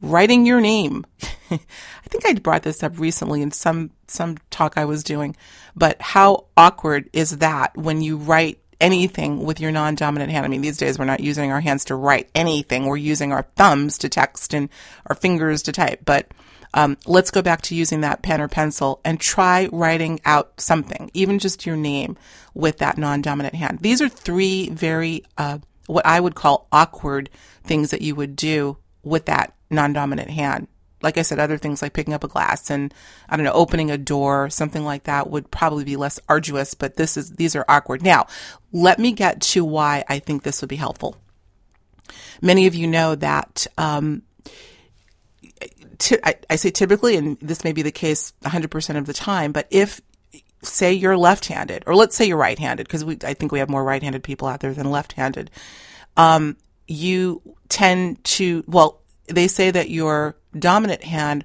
writing 0.00 0.46
your 0.46 0.60
name. 0.60 1.04
I 1.50 2.08
think 2.08 2.26
I 2.26 2.34
brought 2.34 2.62
this 2.62 2.82
up 2.82 2.98
recently 2.98 3.42
in 3.42 3.50
some 3.50 3.90
some 4.08 4.38
talk 4.50 4.76
I 4.76 4.84
was 4.84 5.02
doing, 5.02 5.36
but 5.74 6.00
how 6.00 6.46
awkward 6.56 7.10
is 7.12 7.38
that 7.38 7.76
when 7.76 8.00
you 8.00 8.16
write 8.16 8.60
anything 8.80 9.44
with 9.44 9.58
your 9.60 9.72
non-dominant 9.72 10.30
hand? 10.30 10.44
I 10.44 10.48
mean, 10.48 10.60
these 10.60 10.76
days 10.76 10.98
we're 10.98 11.04
not 11.04 11.20
using 11.20 11.50
our 11.50 11.60
hands 11.60 11.84
to 11.86 11.94
write 11.94 12.28
anything; 12.34 12.86
we're 12.86 12.96
using 12.96 13.32
our 13.32 13.42
thumbs 13.56 13.98
to 13.98 14.08
text 14.08 14.54
and 14.54 14.68
our 15.06 15.16
fingers 15.16 15.62
to 15.62 15.72
type. 15.72 16.02
But 16.04 16.30
um, 16.74 16.96
let's 17.06 17.30
go 17.30 17.42
back 17.42 17.62
to 17.62 17.74
using 17.74 18.02
that 18.02 18.22
pen 18.22 18.40
or 18.40 18.48
pencil 18.48 19.00
and 19.04 19.18
try 19.18 19.68
writing 19.72 20.20
out 20.24 20.60
something, 20.60 21.10
even 21.14 21.38
just 21.38 21.64
your 21.64 21.76
name, 21.76 22.16
with 22.54 22.78
that 22.78 22.98
non-dominant 22.98 23.54
hand. 23.54 23.78
These 23.80 24.02
are 24.02 24.08
three 24.08 24.68
very 24.70 25.24
uh, 25.38 25.58
what 25.86 26.04
I 26.04 26.20
would 26.20 26.34
call 26.34 26.68
awkward 26.72 27.30
things 27.64 27.90
that 27.90 28.02
you 28.02 28.14
would 28.14 28.36
do 28.36 28.76
with 29.06 29.26
that 29.26 29.54
non-dominant 29.70 30.28
hand. 30.28 30.66
Like 31.02 31.16
I 31.16 31.22
said, 31.22 31.38
other 31.38 31.58
things 31.58 31.80
like 31.80 31.92
picking 31.92 32.14
up 32.14 32.24
a 32.24 32.28
glass 32.28 32.70
and 32.70 32.92
I 33.28 33.36
don't 33.36 33.44
know, 33.44 33.52
opening 33.52 33.90
a 33.90 33.98
door, 33.98 34.50
something 34.50 34.84
like 34.84 35.04
that 35.04 35.30
would 35.30 35.50
probably 35.50 35.84
be 35.84 35.96
less 35.96 36.18
arduous, 36.28 36.74
but 36.74 36.96
this 36.96 37.16
is, 37.16 37.32
these 37.32 37.54
are 37.54 37.64
awkward. 37.68 38.02
Now, 38.02 38.26
let 38.72 38.98
me 38.98 39.12
get 39.12 39.40
to 39.42 39.64
why 39.64 40.04
I 40.08 40.18
think 40.18 40.42
this 40.42 40.60
would 40.60 40.68
be 40.68 40.76
helpful. 40.76 41.16
Many 42.42 42.66
of 42.66 42.74
you 42.74 42.86
know 42.86 43.14
that, 43.14 43.66
um, 43.78 44.22
say 46.00 46.70
typically, 46.70 47.16
and 47.16 47.38
this 47.40 47.62
may 47.62 47.72
be 47.72 47.82
the 47.82 47.92
case 47.92 48.32
100% 48.42 48.96
of 48.96 49.06
the 49.06 49.12
time, 49.12 49.52
but 49.52 49.66
if 49.70 50.00
say 50.62 50.92
you're 50.92 51.16
left-handed, 51.16 51.84
or 51.86 51.94
let's 51.94 52.16
say 52.16 52.26
you're 52.26 52.36
right-handed, 52.36 52.86
because 52.86 53.04
I 53.24 53.34
think 53.34 53.52
we 53.52 53.60
have 53.60 53.70
more 53.70 53.84
right-handed 53.84 54.22
people 54.22 54.48
out 54.48 54.60
there 54.60 54.74
than 54.74 54.90
left-handed. 54.90 55.50
Um, 56.16 56.56
you 56.88 57.42
tend 57.68 58.22
to, 58.24 58.64
well, 58.66 59.00
they 59.28 59.48
say 59.48 59.70
that 59.70 59.90
your 59.90 60.36
dominant 60.58 61.04
hand 61.04 61.44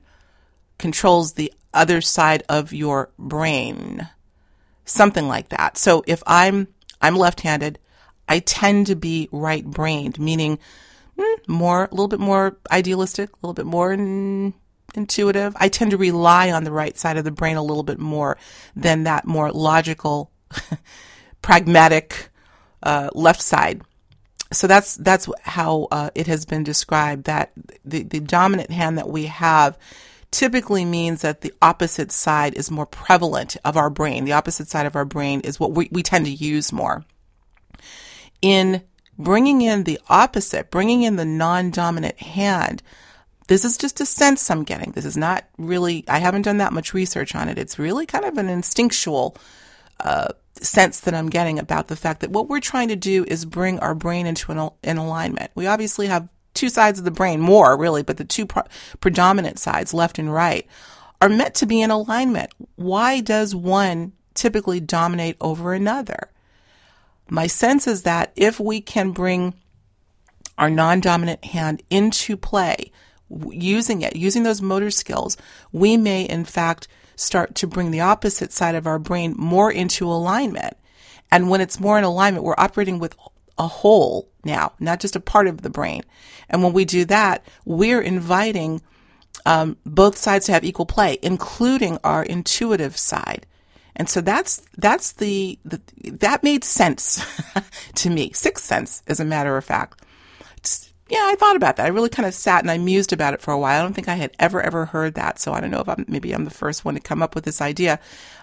controls 0.78 1.34
the 1.34 1.54
other 1.74 2.02
side 2.02 2.44
of 2.50 2.74
your 2.74 3.12
brain. 3.18 4.10
Something 4.86 5.28
like 5.28 5.50
that. 5.50 5.78
So 5.78 6.04
if 6.08 6.22
I'm, 6.26 6.68
I'm 7.02 7.16
left-handed, 7.16 7.80
I 8.28 8.40
tend 8.40 8.88
to 8.88 8.96
be 8.96 9.30
right-brained, 9.32 10.20
meaning 10.20 10.60
hmm, 11.18 11.42
more, 11.48 11.86
a 11.86 11.92
little 11.92 12.08
bit 12.08 12.20
more 12.20 12.58
idealistic, 12.72 13.30
a 13.30 13.36
little 13.42 13.54
bit 13.54 13.66
more 13.66 13.94
in, 13.94 14.54
intuitive. 14.96 15.56
I 15.58 15.70
tend 15.70 15.92
to 15.92 15.98
rely 15.98 16.52
on 16.52 16.64
the 16.64 16.72
right 16.72 16.98
side 16.98 17.18
of 17.18 17.24
the 17.24 17.32
brain 17.32 17.58
a 17.58 17.64
little 17.64 17.84
bit 17.84 18.00
more 18.00 18.38
than 18.76 19.04
that 19.04 19.26
more 19.26 19.52
logical, 19.52 20.32
pragmatic, 21.42 22.30
uh, 22.84 23.10
left 23.14 23.42
side 23.42 23.82
so 24.52 24.68
that's 24.68 24.96
that's 24.98 25.30
how 25.42 25.88
uh, 25.92 26.10
it 26.16 26.28
has 26.28 26.46
been 26.46 26.64
described 26.64 27.24
that 27.26 27.52
the, 27.86 28.04
the 28.04 28.20
dominant 28.20 28.72
hand 28.72 28.98
that 28.98 29.10
we 29.10 29.26
have 29.26 29.78
typically 30.32 30.86
means 30.86 31.22
that 31.22 31.42
the 31.42 31.54
opposite 31.62 32.12
side 32.12 32.54
is 32.56 32.72
more 32.72 32.86
prevalent 32.86 33.58
of 33.66 33.76
our 33.78 33.90
brain. 33.90 34.24
The 34.24 34.34
opposite 34.34 34.68
side 34.68 34.86
of 34.86 34.96
our 34.96 35.06
brain 35.06 35.42
is 35.42 35.60
what 35.60 35.72
we, 35.74 35.90
we 35.92 36.04
tend 36.04 36.26
to 36.26 36.32
use 36.32 36.72
more. 36.72 37.04
In 38.42 38.82
bringing 39.18 39.62
in 39.62 39.84
the 39.84 40.00
opposite, 40.10 40.72
bringing 40.72 41.04
in 41.04 41.18
the 41.18 41.26
non-dominant 41.26 42.20
hand, 42.20 42.82
this 43.48 43.66
is 43.66 43.78
just 43.78 44.00
a 44.00 44.06
sense 44.06 44.50
I'm 44.50 44.64
getting. 44.64 44.92
This 44.92 45.06
is 45.06 45.18
not 45.18 45.46
really, 45.58 46.06
I 46.08 46.20
haven't 46.20 46.44
done 46.44 46.58
that 46.58 46.74
much 46.74 46.94
research 46.94 47.36
on 47.36 47.50
it. 47.50 47.58
It's 47.58 47.78
really 47.78 48.06
kind 48.06 48.24
of 48.24 48.38
an 48.38 48.48
instinctual 48.48 49.36
sense 50.62 51.00
that 51.02 51.14
I'm 51.14 51.30
getting 51.30 51.60
about 51.60 51.88
the 51.88 51.96
fact 51.96 52.22
that 52.22 52.32
what 52.32 52.48
we're 52.48 52.60
trying 52.60 52.90
to 52.90 52.96
do 52.96 53.26
is 53.28 53.46
bring 53.46 53.80
our 53.80 53.96
brain 53.96 54.28
into 54.28 54.52
an, 54.52 54.70
an 54.84 54.98
alignment. 54.98 55.52
We 55.56 55.68
obviously 55.68 56.08
have 56.08 56.30
two 56.54 56.70
sides 56.70 57.00
of 57.00 57.06
the 57.06 57.12
brain, 57.12 57.40
more 57.40 57.78
really, 57.78 58.04
but 58.04 58.18
the 58.18 58.26
two 58.26 58.46
predominant 59.00 59.60
sides, 59.60 59.94
left 59.94 60.20
and 60.20 60.32
right, 60.32 60.68
are 61.22 61.30
meant 61.30 61.56
to 61.56 61.66
be 61.66 61.82
in 61.82 61.92
alignment. 61.92 62.52
Why 62.76 63.22
does 63.22 63.56
one 63.56 64.14
typically 64.34 64.80
dominate 64.80 65.38
over 65.42 65.74
another? 65.74 66.30
My 67.30 67.48
sense 67.48 67.88
is 67.88 68.04
that 68.04 68.32
if 68.36 68.60
we 68.60 68.82
can 68.82 69.12
bring 69.12 69.54
our 70.58 70.70
non 70.70 71.00
dominant 71.00 71.46
hand 71.46 71.82
into 71.90 72.36
play, 72.36 72.92
using 73.50 74.02
it, 74.02 74.16
using 74.16 74.44
those 74.44 74.62
motor 74.62 74.92
skills, 74.92 75.38
we 75.72 75.96
may 75.96 76.24
in 76.24 76.44
fact 76.44 76.88
start 77.22 77.56
to 77.56 77.68
bring 77.68 77.92
the 77.92 78.02
opposite 78.02 78.52
side 78.52 78.76
of 78.76 78.88
our 78.88 79.00
brain 79.00 79.36
more 79.38 79.72
into 79.72 80.06
alignment. 80.08 80.76
And 81.32 81.50
when 81.50 81.62
it's 81.62 81.80
more 81.80 81.98
in 81.98 82.04
alignment, 82.04 82.44
we're 82.44 82.56
operating 82.58 83.00
with 83.00 83.16
a 83.58 83.68
whole 83.68 84.30
now, 84.44 84.74
not 84.80 85.00
just 85.00 85.16
a 85.16 85.20
part 85.20 85.48
of 85.48 85.62
the 85.62 85.70
brain. 85.70 86.02
And 86.50 86.64
when 86.64 86.74
we 86.74 86.84
do 86.84 87.06
that, 87.06 87.46
we're 87.64 88.02
inviting 88.02 88.82
um, 89.46 89.78
both 89.86 90.18
sides 90.18 90.48
to 90.48 90.52
have 90.52 90.64
equal 90.64 90.86
play, 90.86 91.18
including 91.22 91.98
our 92.04 92.24
intuitive 92.24 92.98
side. 92.98 93.46
And 93.96 94.10
so 94.10 94.22
that's 94.22 94.64
that's 94.78 95.14
the, 95.14 95.60
the 95.64 95.82
that 96.12 96.44
made 96.44 96.64
sense 96.64 97.24
to 97.96 98.10
me. 98.10 98.32
Sixth 98.34 98.66
sense, 98.66 99.04
as 99.08 99.20
a 99.20 99.26
matter 99.26 99.58
of 99.58 99.66
fact. 99.66 100.02
Yeah, 101.12 101.24
I 101.26 101.36
thought 101.36 101.58
about 101.58 101.76
that. 101.76 101.86
I 101.86 101.90
really 101.90 102.08
kind 102.08 102.26
of 102.26 102.34
sat 102.34 102.64
and 102.64 102.72
I 102.72 102.78
mused 102.78 103.12
about 103.12 103.34
it 103.34 103.42
for 103.42 103.52
a 103.52 103.60
while. 103.60 103.82
I 103.82 103.84
don't 103.84 103.94
think 103.94 104.08
I 104.08 104.16
had 104.16 104.32
ever, 104.40 104.62
ever 104.62 104.86
heard 104.86 105.16
that. 105.16 105.40
So 105.40 105.52
I 105.52 105.60
don't 105.60 105.70
know 105.70 105.82
if 105.82 105.90
I'm, 105.90 106.06
maybe 106.08 106.32
I'm 106.32 106.46
the 106.46 106.50
first 106.50 106.86
one 106.86 106.94
to 106.94 107.02
come 107.02 107.22
up 107.22 107.36
with 107.36 107.44
this 107.44 107.60
idea. 107.60 108.00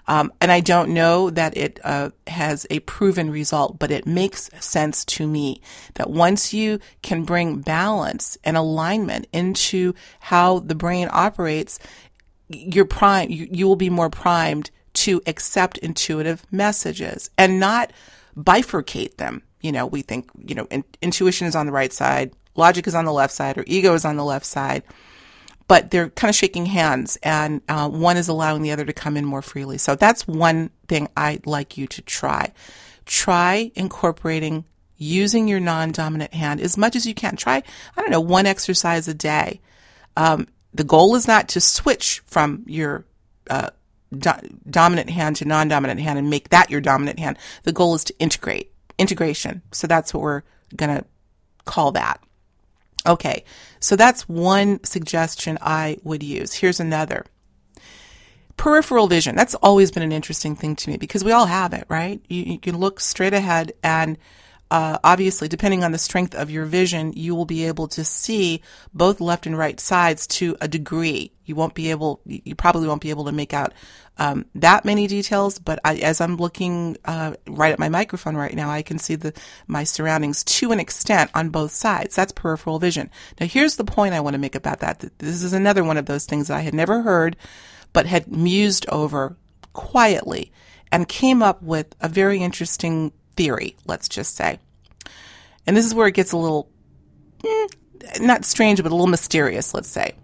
Um, 0.07 0.31
and 0.39 0.51
I 0.51 0.59
don't 0.59 0.91
know 0.91 1.31
that 1.31 1.57
it 1.57 1.79
uh, 1.83 2.11
has 2.27 2.67
a 2.69 2.81
proven 2.81 3.31
result, 3.31 3.79
but 3.79 3.89
it 3.89 4.05
makes 4.05 4.51
sense 4.59 5.03
to 5.05 5.25
me 5.25 5.63
that 5.95 6.11
once 6.11 6.53
you 6.53 6.79
can 7.01 7.23
bring 7.23 7.61
balance 7.61 8.37
and 8.43 8.55
alignment 8.55 9.25
into 9.33 9.95
how 10.19 10.59
the 10.59 10.75
brain 10.75 11.09
operates, 11.11 11.79
you're 12.49 12.85
prime, 12.85 13.31
you, 13.31 13.47
you 13.51 13.67
will 13.67 13.77
be 13.77 13.89
more 13.89 14.11
primed 14.11 14.69
to 14.93 15.23
accept 15.25 15.79
intuitive 15.79 16.45
messages 16.51 17.31
and 17.35 17.59
not 17.59 17.91
bifurcate 18.37 19.17
them. 19.17 19.41
You 19.61 19.71
know, 19.71 19.87
we 19.87 20.03
think, 20.03 20.29
you 20.45 20.53
know, 20.55 20.67
in, 20.69 20.83
intuition 21.01 21.47
is 21.47 21.55
on 21.55 21.65
the 21.65 21.71
right 21.71 21.91
side, 21.91 22.31
logic 22.59 22.85
is 22.85 22.93
on 22.95 23.05
the 23.05 23.13
left 23.13 23.33
side 23.33 23.57
or 23.57 23.63
ego 23.65 23.93
is 23.93 24.05
on 24.05 24.17
the 24.17 24.23
left 24.23 24.45
side 24.45 24.83
but 25.69 25.91
they're 25.91 26.09
kind 26.09 26.29
of 26.29 26.35
shaking 26.35 26.65
hands 26.65 27.17
and 27.21 27.61
uh, 27.69 27.87
one 27.87 28.17
is 28.17 28.27
allowing 28.27 28.63
the 28.63 28.71
other 28.71 28.83
to 28.83 28.91
come 28.91 29.15
in 29.15 29.23
more 29.23 29.43
freely. 29.43 29.77
So 29.77 29.95
that's 29.95 30.27
one 30.27 30.71
thing 30.87 31.07
i'd 31.15 31.45
like 31.45 31.77
you 31.77 31.87
to 31.87 32.01
try. 32.01 32.51
Try 33.05 33.71
incorporating 33.75 34.65
using 34.97 35.47
your 35.47 35.59
non-dominant 35.59 36.33
hand 36.33 36.59
as 36.59 36.75
much 36.75 36.95
as 36.95 37.05
you 37.05 37.13
can. 37.13 37.37
Try 37.37 37.57
i 37.95 38.01
don't 38.01 38.09
know 38.09 38.19
one 38.19 38.47
exercise 38.47 39.07
a 39.07 39.13
day. 39.13 39.61
Um, 40.17 40.47
the 40.73 40.83
goal 40.83 41.15
is 41.15 41.27
not 41.27 41.47
to 41.49 41.61
switch 41.61 42.21
from 42.25 42.63
your 42.65 43.05
uh, 43.47 43.69
do- 44.11 44.49
dominant 44.67 45.11
hand 45.11 45.35
to 45.37 45.45
non-dominant 45.45 45.99
hand 45.99 46.17
and 46.17 46.31
make 46.31 46.49
that 46.49 46.71
your 46.71 46.81
dominant 46.81 47.19
hand. 47.19 47.37
The 47.61 47.73
goal 47.73 47.93
is 47.93 48.03
to 48.05 48.17
integrate 48.17 48.73
integration. 48.97 49.61
So 49.71 49.85
that's 49.85 50.15
what 50.15 50.23
we're 50.23 50.41
going 50.75 50.97
to 50.97 51.05
call 51.65 51.91
that 51.91 52.23
Okay, 53.07 53.43
so 53.79 53.95
that's 53.95 54.27
one 54.27 54.83
suggestion 54.83 55.57
I 55.61 55.97
would 56.03 56.23
use. 56.23 56.53
Here's 56.53 56.79
another. 56.79 57.25
Peripheral 58.57 59.07
vision. 59.07 59.35
That's 59.35 59.55
always 59.55 59.89
been 59.89 60.03
an 60.03 60.11
interesting 60.11 60.55
thing 60.55 60.75
to 60.75 60.89
me 60.89 60.97
because 60.97 61.23
we 61.23 61.31
all 61.31 61.45
have 61.45 61.73
it, 61.73 61.85
right? 61.87 62.21
You, 62.27 62.43
you 62.43 62.59
can 62.59 62.77
look 62.77 62.99
straight 62.99 63.33
ahead 63.33 63.71
and 63.81 64.17
uh, 64.71 64.99
obviously, 65.03 65.47
depending 65.47 65.83
on 65.83 65.91
the 65.91 65.97
strength 65.97 66.35
of 66.35 66.51
your 66.51 66.65
vision, 66.65 67.13
you 67.13 67.33
will 67.33 67.45
be 67.45 67.65
able 67.65 67.87
to 67.87 68.03
see 68.03 68.61
both 68.93 69.19
left 69.19 69.47
and 69.47 69.57
right 69.57 69.79
sides 69.79 70.27
to 70.27 70.55
a 70.61 70.67
degree. 70.67 71.31
You 71.45 71.55
won't 71.55 71.73
be 71.73 71.89
able, 71.89 72.21
you 72.25 72.53
probably 72.53 72.87
won't 72.87 73.01
be 73.01 73.09
able 73.09 73.25
to 73.25 73.31
make 73.31 73.53
out 73.53 73.73
um, 74.19 74.45
that 74.53 74.85
many 74.85 75.07
details, 75.07 75.57
but 75.57 75.79
I, 75.83 75.95
as 75.95 76.21
I'm 76.21 76.35
looking 76.35 76.97
uh, 77.05 77.33
right 77.47 77.71
at 77.71 77.79
my 77.79 77.89
microphone 77.89 78.35
right 78.35 78.53
now, 78.53 78.69
I 78.69 78.81
can 78.81 78.99
see 78.99 79.15
the 79.15 79.33
my 79.65 79.85
surroundings 79.85 80.43
to 80.43 80.71
an 80.71 80.79
extent 80.79 81.31
on 81.33 81.49
both 81.49 81.71
sides. 81.71 82.15
That's 82.15 82.33
peripheral 82.33 82.79
vision. 82.79 83.09
Now, 83.39 83.47
here's 83.47 83.77
the 83.77 83.85
point 83.85 84.13
I 84.13 84.19
want 84.19 84.33
to 84.33 84.39
make 84.39 84.55
about 84.55 84.81
that. 84.81 84.99
This 85.17 85.41
is 85.41 85.53
another 85.53 85.83
one 85.83 85.97
of 85.97 86.05
those 86.05 86.25
things 86.25 86.49
that 86.49 86.57
I 86.57 86.61
had 86.61 86.75
never 86.75 87.01
heard, 87.01 87.37
but 87.93 88.05
had 88.05 88.27
mused 88.27 88.85
over 88.89 89.37
quietly 89.71 90.51
and 90.91 91.07
came 91.07 91.41
up 91.41 91.63
with 91.63 91.95
a 92.01 92.09
very 92.09 92.39
interesting 92.39 93.13
theory, 93.39 93.77
let's 93.85 94.09
just 94.09 94.35
say. 94.35 94.59
And 95.65 95.77
this 95.77 95.85
is 95.85 95.95
where 95.95 96.07
it 96.07 96.13
gets 96.13 96.33
a 96.33 96.37
little, 96.37 96.69
eh, 97.45 97.67
not 98.19 98.43
strange, 98.43 98.83
but 98.83 98.91
a 98.91 98.95
little 98.95 99.07
mysterious, 99.07 99.73
let's 99.73 99.87
say. 99.87 100.15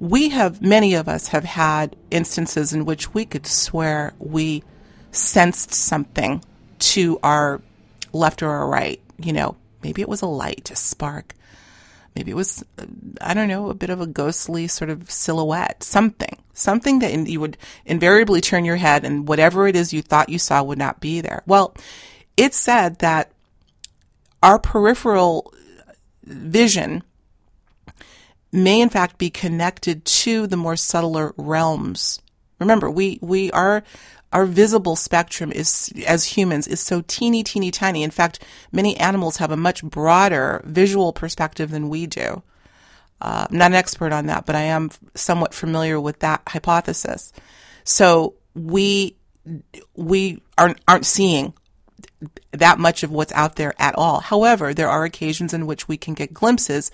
We 0.00 0.30
have, 0.30 0.62
many 0.62 0.94
of 0.94 1.06
us 1.06 1.28
have 1.28 1.44
had 1.44 1.96
instances 2.10 2.72
in 2.72 2.86
which 2.86 3.12
we 3.12 3.26
could 3.26 3.46
swear 3.46 4.14
we 4.18 4.64
sensed 5.12 5.74
something 5.74 6.42
to 6.78 7.18
our 7.22 7.60
left 8.14 8.42
or 8.42 8.48
our 8.48 8.66
right. 8.66 9.02
You 9.18 9.34
know, 9.34 9.56
maybe 9.82 10.00
it 10.00 10.08
was 10.08 10.22
a 10.22 10.26
light, 10.26 10.70
a 10.70 10.76
spark. 10.76 11.34
Maybe 12.14 12.30
it 12.30 12.34
was, 12.34 12.64
I 13.20 13.34
don't 13.34 13.48
know, 13.48 13.68
a 13.68 13.74
bit 13.74 13.90
of 13.90 14.00
a 14.00 14.06
ghostly 14.06 14.66
sort 14.66 14.88
of 14.88 15.10
silhouette, 15.10 15.82
something, 15.82 16.38
something 16.54 17.00
that 17.00 17.12
you 17.28 17.38
would 17.38 17.58
invariably 17.84 18.40
turn 18.40 18.64
your 18.64 18.76
head 18.76 19.04
and 19.04 19.28
whatever 19.28 19.68
it 19.68 19.76
is 19.76 19.92
you 19.92 20.00
thought 20.00 20.30
you 20.30 20.38
saw 20.38 20.62
would 20.62 20.78
not 20.78 21.00
be 21.00 21.20
there. 21.20 21.42
Well, 21.46 21.74
it's 22.36 22.56
said 22.56 22.98
that 22.98 23.32
our 24.42 24.58
peripheral 24.58 25.52
vision 26.24 27.02
may 28.52 28.80
in 28.80 28.88
fact 28.88 29.18
be 29.18 29.30
connected 29.30 30.04
to 30.04 30.46
the 30.46 30.56
more 30.56 30.76
subtler 30.76 31.34
realms. 31.36 32.20
Remember, 32.58 32.90
we, 32.90 33.18
we 33.20 33.50
are, 33.52 33.82
our 34.32 34.46
visible 34.46 34.96
spectrum 34.96 35.52
is, 35.52 35.92
as 36.06 36.24
humans, 36.24 36.66
is 36.66 36.80
so 36.80 37.02
teeny, 37.06 37.42
teeny, 37.42 37.70
tiny. 37.70 38.02
In 38.02 38.10
fact, 38.10 38.42
many 38.72 38.96
animals 38.96 39.36
have 39.36 39.50
a 39.50 39.56
much 39.56 39.84
broader 39.84 40.62
visual 40.64 41.12
perspective 41.12 41.70
than 41.70 41.88
we 41.88 42.06
do. 42.06 42.42
Uh, 43.20 43.46
I'm 43.50 43.56
not 43.56 43.70
an 43.72 43.76
expert 43.76 44.12
on 44.12 44.26
that, 44.26 44.46
but 44.46 44.54
I 44.54 44.62
am 44.62 44.90
somewhat 45.14 45.54
familiar 45.54 46.00
with 46.00 46.20
that 46.20 46.42
hypothesis. 46.48 47.32
So 47.84 48.34
we, 48.54 49.16
we 49.94 50.42
aren't, 50.56 50.80
aren't 50.88 51.06
seeing 51.06 51.54
that 52.52 52.78
much 52.78 53.02
of 53.02 53.10
what's 53.10 53.32
out 53.32 53.56
there 53.56 53.74
at 53.78 53.94
all. 53.94 54.20
However, 54.20 54.72
there 54.72 54.88
are 54.88 55.04
occasions 55.04 55.52
in 55.54 55.66
which 55.66 55.88
we 55.88 55.96
can 55.96 56.14
get 56.14 56.34
glimpses, 56.34 56.90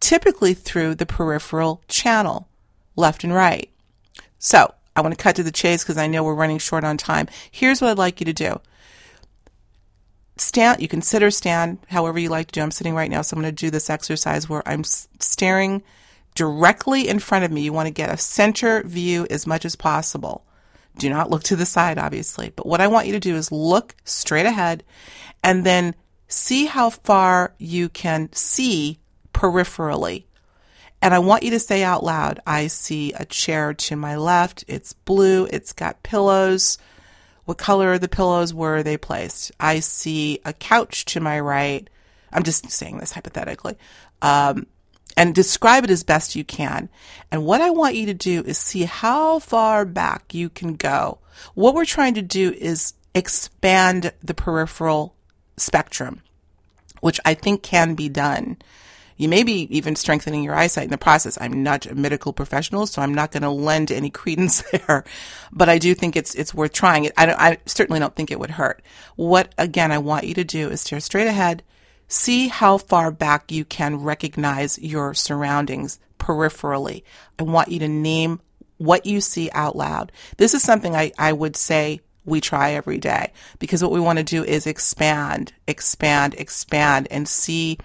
typically 0.00 0.54
through 0.54 0.94
the 0.94 1.06
peripheral 1.06 1.82
channel, 1.88 2.48
left 2.96 3.24
and 3.24 3.34
right. 3.34 3.70
So, 4.38 4.74
I 4.96 5.00
want 5.00 5.16
to 5.16 5.22
cut 5.22 5.36
to 5.36 5.42
the 5.42 5.50
chase 5.50 5.82
because 5.82 5.98
I 5.98 6.06
know 6.06 6.22
we're 6.22 6.34
running 6.34 6.58
short 6.58 6.84
on 6.84 6.96
time. 6.96 7.28
Here's 7.50 7.80
what 7.80 7.90
I'd 7.90 7.98
like 7.98 8.20
you 8.20 8.26
to 8.26 8.32
do. 8.32 8.60
Stand, 10.36 10.80
you 10.80 10.88
can 10.88 11.02
sit 11.02 11.22
or 11.22 11.30
stand 11.30 11.78
however 11.88 12.18
you 12.18 12.28
like 12.28 12.48
to 12.48 12.52
do. 12.52 12.60
I'm 12.60 12.70
sitting 12.70 12.94
right 12.94 13.10
now, 13.10 13.22
so 13.22 13.36
I'm 13.36 13.42
going 13.42 13.54
to 13.54 13.66
do 13.66 13.70
this 13.70 13.90
exercise 13.90 14.48
where 14.48 14.62
I'm 14.66 14.84
staring 14.84 15.82
directly 16.34 17.08
in 17.08 17.18
front 17.18 17.44
of 17.44 17.52
me. 17.52 17.62
You 17.62 17.72
want 17.72 17.86
to 17.86 17.92
get 17.92 18.12
a 18.12 18.16
center 18.16 18.82
view 18.82 19.26
as 19.30 19.46
much 19.46 19.64
as 19.64 19.76
possible. 19.76 20.44
Do 20.98 21.10
not 21.10 21.30
look 21.30 21.42
to 21.44 21.56
the 21.56 21.66
side, 21.66 21.98
obviously. 21.98 22.52
But 22.54 22.66
what 22.66 22.80
I 22.80 22.86
want 22.86 23.06
you 23.06 23.12
to 23.14 23.20
do 23.20 23.34
is 23.36 23.50
look 23.50 23.94
straight 24.04 24.46
ahead 24.46 24.84
and 25.42 25.64
then 25.64 25.94
see 26.28 26.66
how 26.66 26.90
far 26.90 27.54
you 27.58 27.88
can 27.88 28.32
see 28.32 28.98
peripherally. 29.32 30.24
And 31.02 31.12
I 31.12 31.18
want 31.18 31.42
you 31.42 31.50
to 31.50 31.58
say 31.58 31.82
out 31.82 32.02
loud, 32.02 32.40
I 32.46 32.68
see 32.68 33.12
a 33.12 33.26
chair 33.26 33.74
to 33.74 33.96
my 33.96 34.16
left. 34.16 34.64
It's 34.68 34.92
blue. 34.94 35.46
It's 35.50 35.72
got 35.72 36.02
pillows. 36.02 36.78
What 37.44 37.58
color 37.58 37.92
are 37.92 37.98
the 37.98 38.08
pillows? 38.08 38.54
Where 38.54 38.76
are 38.76 38.82
they 38.82 38.96
placed? 38.96 39.52
I 39.60 39.80
see 39.80 40.38
a 40.44 40.54
couch 40.54 41.04
to 41.06 41.20
my 41.20 41.38
right. 41.40 41.88
I'm 42.32 42.42
just 42.42 42.70
saying 42.70 42.98
this 42.98 43.12
hypothetically. 43.12 43.76
Um, 44.22 44.66
and 45.16 45.34
describe 45.34 45.84
it 45.84 45.90
as 45.90 46.02
best 46.02 46.34
you 46.34 46.44
can. 46.44 46.88
And 47.30 47.44
what 47.44 47.60
I 47.60 47.70
want 47.70 47.94
you 47.94 48.06
to 48.06 48.14
do 48.14 48.42
is 48.42 48.58
see 48.58 48.84
how 48.84 49.38
far 49.38 49.84
back 49.84 50.34
you 50.34 50.48
can 50.48 50.74
go. 50.74 51.18
What 51.54 51.74
we're 51.74 51.84
trying 51.84 52.14
to 52.14 52.22
do 52.22 52.52
is 52.52 52.94
expand 53.14 54.12
the 54.22 54.34
peripheral 54.34 55.14
spectrum, 55.56 56.22
which 57.00 57.20
I 57.24 57.34
think 57.34 57.62
can 57.62 57.94
be 57.94 58.08
done. 58.08 58.56
You 59.16 59.28
may 59.28 59.44
be 59.44 59.68
even 59.76 59.94
strengthening 59.94 60.42
your 60.42 60.56
eyesight 60.56 60.84
in 60.84 60.90
the 60.90 60.98
process. 60.98 61.38
I'm 61.40 61.62
not 61.62 61.86
a 61.86 61.94
medical 61.94 62.32
professional, 62.32 62.86
so 62.86 63.00
I'm 63.00 63.14
not 63.14 63.30
going 63.30 63.44
to 63.44 63.50
lend 63.50 63.92
any 63.92 64.10
credence 64.22 64.62
there, 64.72 65.04
but 65.52 65.68
I 65.68 65.78
do 65.78 65.94
think 65.94 66.16
it's 66.16 66.34
it's 66.34 66.52
worth 66.52 66.72
trying. 66.72 67.06
I, 67.16 67.32
I 67.32 67.58
certainly 67.66 68.00
don't 68.00 68.14
think 68.16 68.32
it 68.32 68.40
would 68.40 68.50
hurt. 68.50 68.82
What 69.14 69.54
again 69.56 69.92
I 69.92 69.98
want 69.98 70.24
you 70.24 70.34
to 70.34 70.44
do 70.44 70.68
is 70.68 70.80
stare 70.80 70.98
straight 70.98 71.28
ahead, 71.28 71.62
See 72.08 72.48
how 72.48 72.78
far 72.78 73.10
back 73.10 73.50
you 73.50 73.64
can 73.64 73.96
recognize 73.96 74.78
your 74.78 75.14
surroundings 75.14 75.98
peripherally. 76.18 77.02
I 77.38 77.42
want 77.42 77.68
you 77.68 77.78
to 77.80 77.88
name 77.88 78.40
what 78.78 79.06
you 79.06 79.20
see 79.20 79.50
out 79.52 79.76
loud. 79.76 80.12
This 80.36 80.54
is 80.54 80.62
something 80.62 80.94
I, 80.94 81.12
I 81.18 81.32
would 81.32 81.56
say 81.56 82.00
we 82.24 82.40
try 82.40 82.72
every 82.72 82.98
day 82.98 83.32
because 83.58 83.82
what 83.82 83.92
we 83.92 84.00
want 84.00 84.18
to 84.18 84.24
do 84.24 84.42
is 84.44 84.66
expand, 84.66 85.52
expand, 85.66 86.34
expand 86.34 87.08
and 87.10 87.28
see 87.28 87.78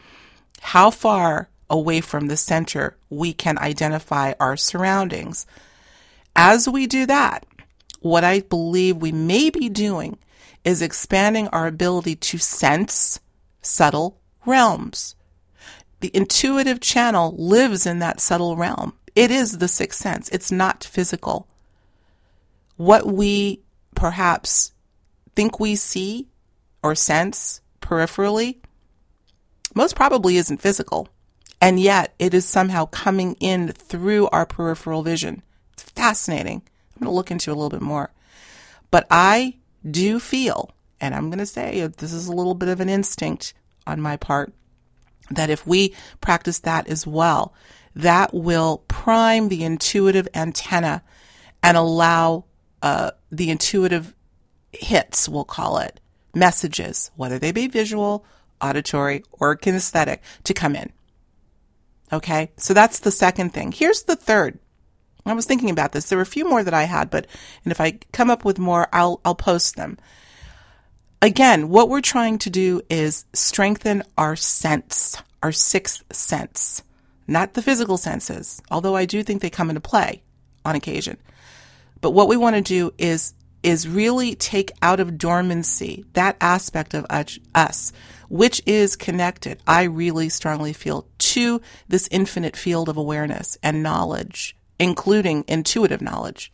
how 0.62 0.90
far 0.90 1.50
away 1.70 2.02
from 2.02 2.28
the 2.28 2.38
center 2.38 2.98
we 3.10 3.34
can 3.34 3.58
identify 3.60 4.34
our 4.40 4.58
surroundings. 4.58 5.46
As 6.36 6.68
we 6.68 6.88
do 6.88 7.06
that, 7.06 7.46
what 8.00 8.24
I 8.24 8.42
believe 8.42 8.98
we 8.98 9.12
may 9.12 9.50
be 9.50 9.70
doing 9.70 10.18
is 10.64 10.82
expanding 10.82 11.48
our 11.50 11.68
ability 11.68 12.16
to 12.16 12.38
sense 12.38 13.20
subtle 13.62 14.20
realms. 14.46 15.16
The 16.00 16.12
intuitive 16.14 16.80
channel 16.80 17.36
lives 17.38 17.86
in 17.86 18.00
that 18.00 18.22
subtle 18.22 18.56
realm. 18.56 18.94
It 19.16 19.32
is 19.32 19.58
the 19.58 19.68
sixth 19.68 20.00
sense. 20.00 20.30
It's 20.30 20.52
not 20.52 20.84
physical. 20.84 21.48
What 22.78 23.06
we 23.06 23.62
perhaps 23.96 24.72
think 25.36 25.60
we 25.60 25.76
see 25.76 26.28
or 26.82 26.96
sense 26.96 27.62
peripherally 27.82 28.58
most 29.76 29.96
probably 29.96 30.38
isn't 30.38 30.62
physical. 30.62 31.10
And 31.62 31.80
yet 31.80 32.14
it 32.20 32.34
is 32.34 32.46
somehow 32.46 32.86
coming 32.86 33.36
in 33.40 33.74
through 33.74 34.30
our 34.30 34.46
peripheral 34.46 35.04
vision. 35.04 35.44
It's 35.74 35.84
fascinating. 35.84 36.62
I'm 36.96 37.06
going 37.06 37.12
to 37.12 37.16
look 37.16 37.32
into 37.32 37.52
a 37.52 37.54
little 37.54 37.70
bit 37.70 37.82
more. 37.82 38.12
But 38.92 39.06
I 39.12 39.56
do 39.90 40.20
feel, 40.20 40.72
and 41.02 41.14
I'm 41.14 41.30
going 41.30 41.40
to 41.40 41.46
say 41.46 41.86
this 41.88 42.14
is 42.14 42.28
a 42.28 42.34
little 42.34 42.56
bit 42.56 42.70
of 42.70 42.80
an 42.80 42.90
instinct 42.90 43.54
on 43.88 44.02
my 44.02 44.18
part, 44.18 44.54
that 45.32 45.50
if 45.50 45.66
we 45.66 45.94
practice 46.22 46.60
that 46.60 46.88
as 46.88 47.06
well, 47.08 47.54
that 47.96 48.34
will 48.34 48.84
prime 48.88 49.50
the 49.50 49.64
intuitive 49.64 50.28
antenna 50.34 51.04
and 51.62 51.76
allow 51.76 52.46
uh, 52.82 53.12
the 53.32 53.50
intuitive 53.50 54.14
hits, 54.72 55.28
we'll 55.28 55.44
call 55.44 55.80
it, 55.80 56.00
messages, 56.34 57.12
whether 57.16 57.40
they 57.40 57.52
be 57.52 57.68
visual, 57.68 58.26
auditory, 58.62 59.24
or 59.32 59.58
kinesthetic, 59.58 60.20
to 60.44 60.54
come 60.54 60.76
in. 60.76 60.92
Okay, 62.12 62.52
so 62.58 62.74
that's 62.74 63.00
the 63.00 63.12
second 63.12 63.54
thing. 63.54 63.72
Here's 63.72 64.04
the 64.04 64.16
third. 64.16 64.60
I 65.26 65.34
was 65.34 65.46
thinking 65.46 65.70
about 65.70 65.92
this. 65.92 66.10
There 66.10 66.18
were 66.18 66.24
a 66.24 66.26
few 66.26 66.48
more 66.48 66.64
that 66.64 66.74
I 66.74 66.84
had, 66.84 67.10
but 67.10 67.28
and 67.64 67.72
if 67.72 67.80
I 67.80 68.00
come 68.12 68.32
up 68.32 68.44
with 68.46 68.58
more, 68.58 68.88
I'll 68.92 69.22
I'll 69.24 69.36
post 69.36 69.76
them. 69.76 69.98
Again, 71.22 71.68
what 71.68 71.90
we're 71.90 72.00
trying 72.00 72.38
to 72.40 72.50
do 72.50 72.82
is 72.90 73.26
strengthen 73.34 74.04
our 74.18 74.38
sense, 74.38 75.22
our 75.44 75.52
sixth 75.52 76.04
sense, 76.14 76.82
not 77.28 77.54
the 77.54 77.62
physical 77.62 77.98
senses, 77.98 78.62
although 78.72 78.96
I 78.96 79.04
do 79.04 79.22
think 79.22 79.42
they 79.42 79.50
come 79.50 79.70
into 79.70 79.82
play 79.82 80.22
on 80.64 80.76
occasion. 80.76 81.18
But 82.00 82.12
what 82.12 82.30
we 82.30 82.38
want 82.38 82.56
to 82.56 82.62
do 82.62 82.94
is 82.98 83.34
is 83.62 83.86
really 83.86 84.36
take 84.36 84.72
out 84.82 85.02
of 85.02 85.18
dormancy 85.18 86.06
that 86.14 86.38
aspect 86.40 86.94
of 86.94 87.06
us, 87.10 87.92
which 88.30 88.62
is 88.66 88.96
connected, 88.96 89.60
I 89.68 89.84
really 89.84 90.30
strongly 90.30 90.72
feel, 90.72 91.06
to 91.18 91.60
this 91.90 92.08
infinite 92.10 92.56
field 92.56 92.88
of 92.88 92.96
awareness 92.96 93.58
and 93.62 93.84
knowledge, 93.84 94.56
including 94.80 95.44
intuitive 95.50 96.02
knowledge. 96.02 96.54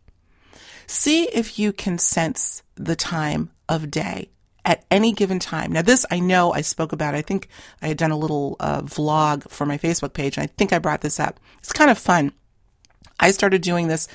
See 0.88 1.26
if 1.26 1.60
you 1.60 1.72
can 1.72 2.00
sense 2.00 2.64
the 2.74 2.96
time 2.96 3.52
of 3.70 3.92
day 3.92 4.30
at 4.66 4.84
any 4.90 5.14
given 5.14 5.40
time. 5.40 5.72
Now, 5.72 5.82
this 5.82 6.06
I 6.12 6.20
know 6.20 6.52
I 6.52 6.62
spoke 6.62 6.92
about. 6.92 7.16
I 7.16 7.22
think 7.22 7.48
I 7.82 7.88
had 7.88 7.98
done 7.98 8.12
a 8.12 8.18
little 8.18 8.56
uh, 8.60 8.82
vlog 8.82 9.50
for 9.50 9.66
my 9.66 9.78
Facebook 9.78 10.14
page, 10.14 10.38
and 10.38 10.44
I 10.44 10.48
think 10.58 10.74
I 10.74 10.80
brought 10.80 11.02
this 11.02 11.20
up. 11.20 11.40
It's 11.60 11.72
kind 11.72 11.92
of 11.92 11.98
fun. 11.98 12.34
I 13.20 13.32
started 13.32 13.62
doing 13.62 13.88
this 13.88 14.08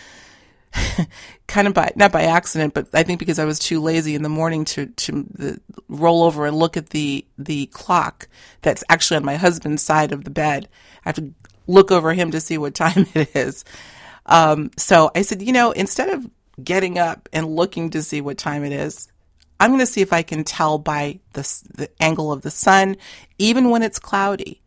kind 1.46 1.66
of 1.66 1.74
by 1.74 1.92
not 1.96 2.12
by 2.12 2.24
accident, 2.24 2.74
but 2.74 2.88
I 2.92 3.02
think 3.02 3.18
because 3.18 3.38
I 3.38 3.44
was 3.44 3.58
too 3.58 3.80
lazy 3.80 4.14
in 4.14 4.22
the 4.22 4.28
morning 4.28 4.64
to 4.66 4.86
to 4.86 5.26
the, 5.30 5.60
roll 5.88 6.24
over 6.24 6.46
and 6.46 6.56
look 6.56 6.76
at 6.76 6.90
the 6.90 7.24
the 7.38 7.66
clock 7.66 8.28
that's 8.62 8.84
actually 8.88 9.18
on 9.18 9.24
my 9.24 9.36
husband's 9.36 9.82
side 9.82 10.12
of 10.12 10.24
the 10.24 10.30
bed. 10.30 10.68
I 11.04 11.08
have 11.08 11.16
to 11.16 11.32
look 11.66 11.90
over 11.90 12.12
him 12.12 12.30
to 12.32 12.40
see 12.40 12.58
what 12.58 12.74
time 12.74 13.06
it 13.14 13.34
is. 13.34 13.64
Um, 14.26 14.70
so 14.76 15.10
I 15.14 15.22
said, 15.22 15.42
you 15.42 15.52
know, 15.52 15.70
instead 15.72 16.10
of 16.10 16.28
getting 16.62 16.98
up 16.98 17.28
and 17.32 17.46
looking 17.46 17.90
to 17.90 18.02
see 18.02 18.20
what 18.20 18.36
time 18.36 18.64
it 18.64 18.72
is, 18.72 19.08
I'm 19.60 19.70
going 19.70 19.80
to 19.80 19.86
see 19.86 20.00
if 20.00 20.12
I 20.12 20.22
can 20.22 20.42
tell 20.42 20.78
by 20.78 21.20
the 21.34 21.42
the 21.74 21.90
angle 22.02 22.32
of 22.32 22.42
the 22.42 22.50
sun, 22.50 22.96
even 23.38 23.70
when 23.70 23.82
it's 23.82 23.98
cloudy. 24.00 24.62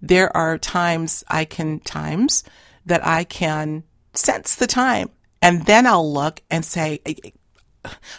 There 0.00 0.34
are 0.34 0.56
times 0.56 1.24
I 1.28 1.44
can 1.44 1.80
times 1.80 2.44
that 2.86 3.04
I 3.04 3.24
can 3.24 3.82
sense 4.14 4.54
the 4.54 4.66
time 4.66 5.10
and 5.40 5.66
then 5.66 5.86
I'll 5.86 6.12
look 6.12 6.42
and 6.50 6.64
say, 6.64 7.00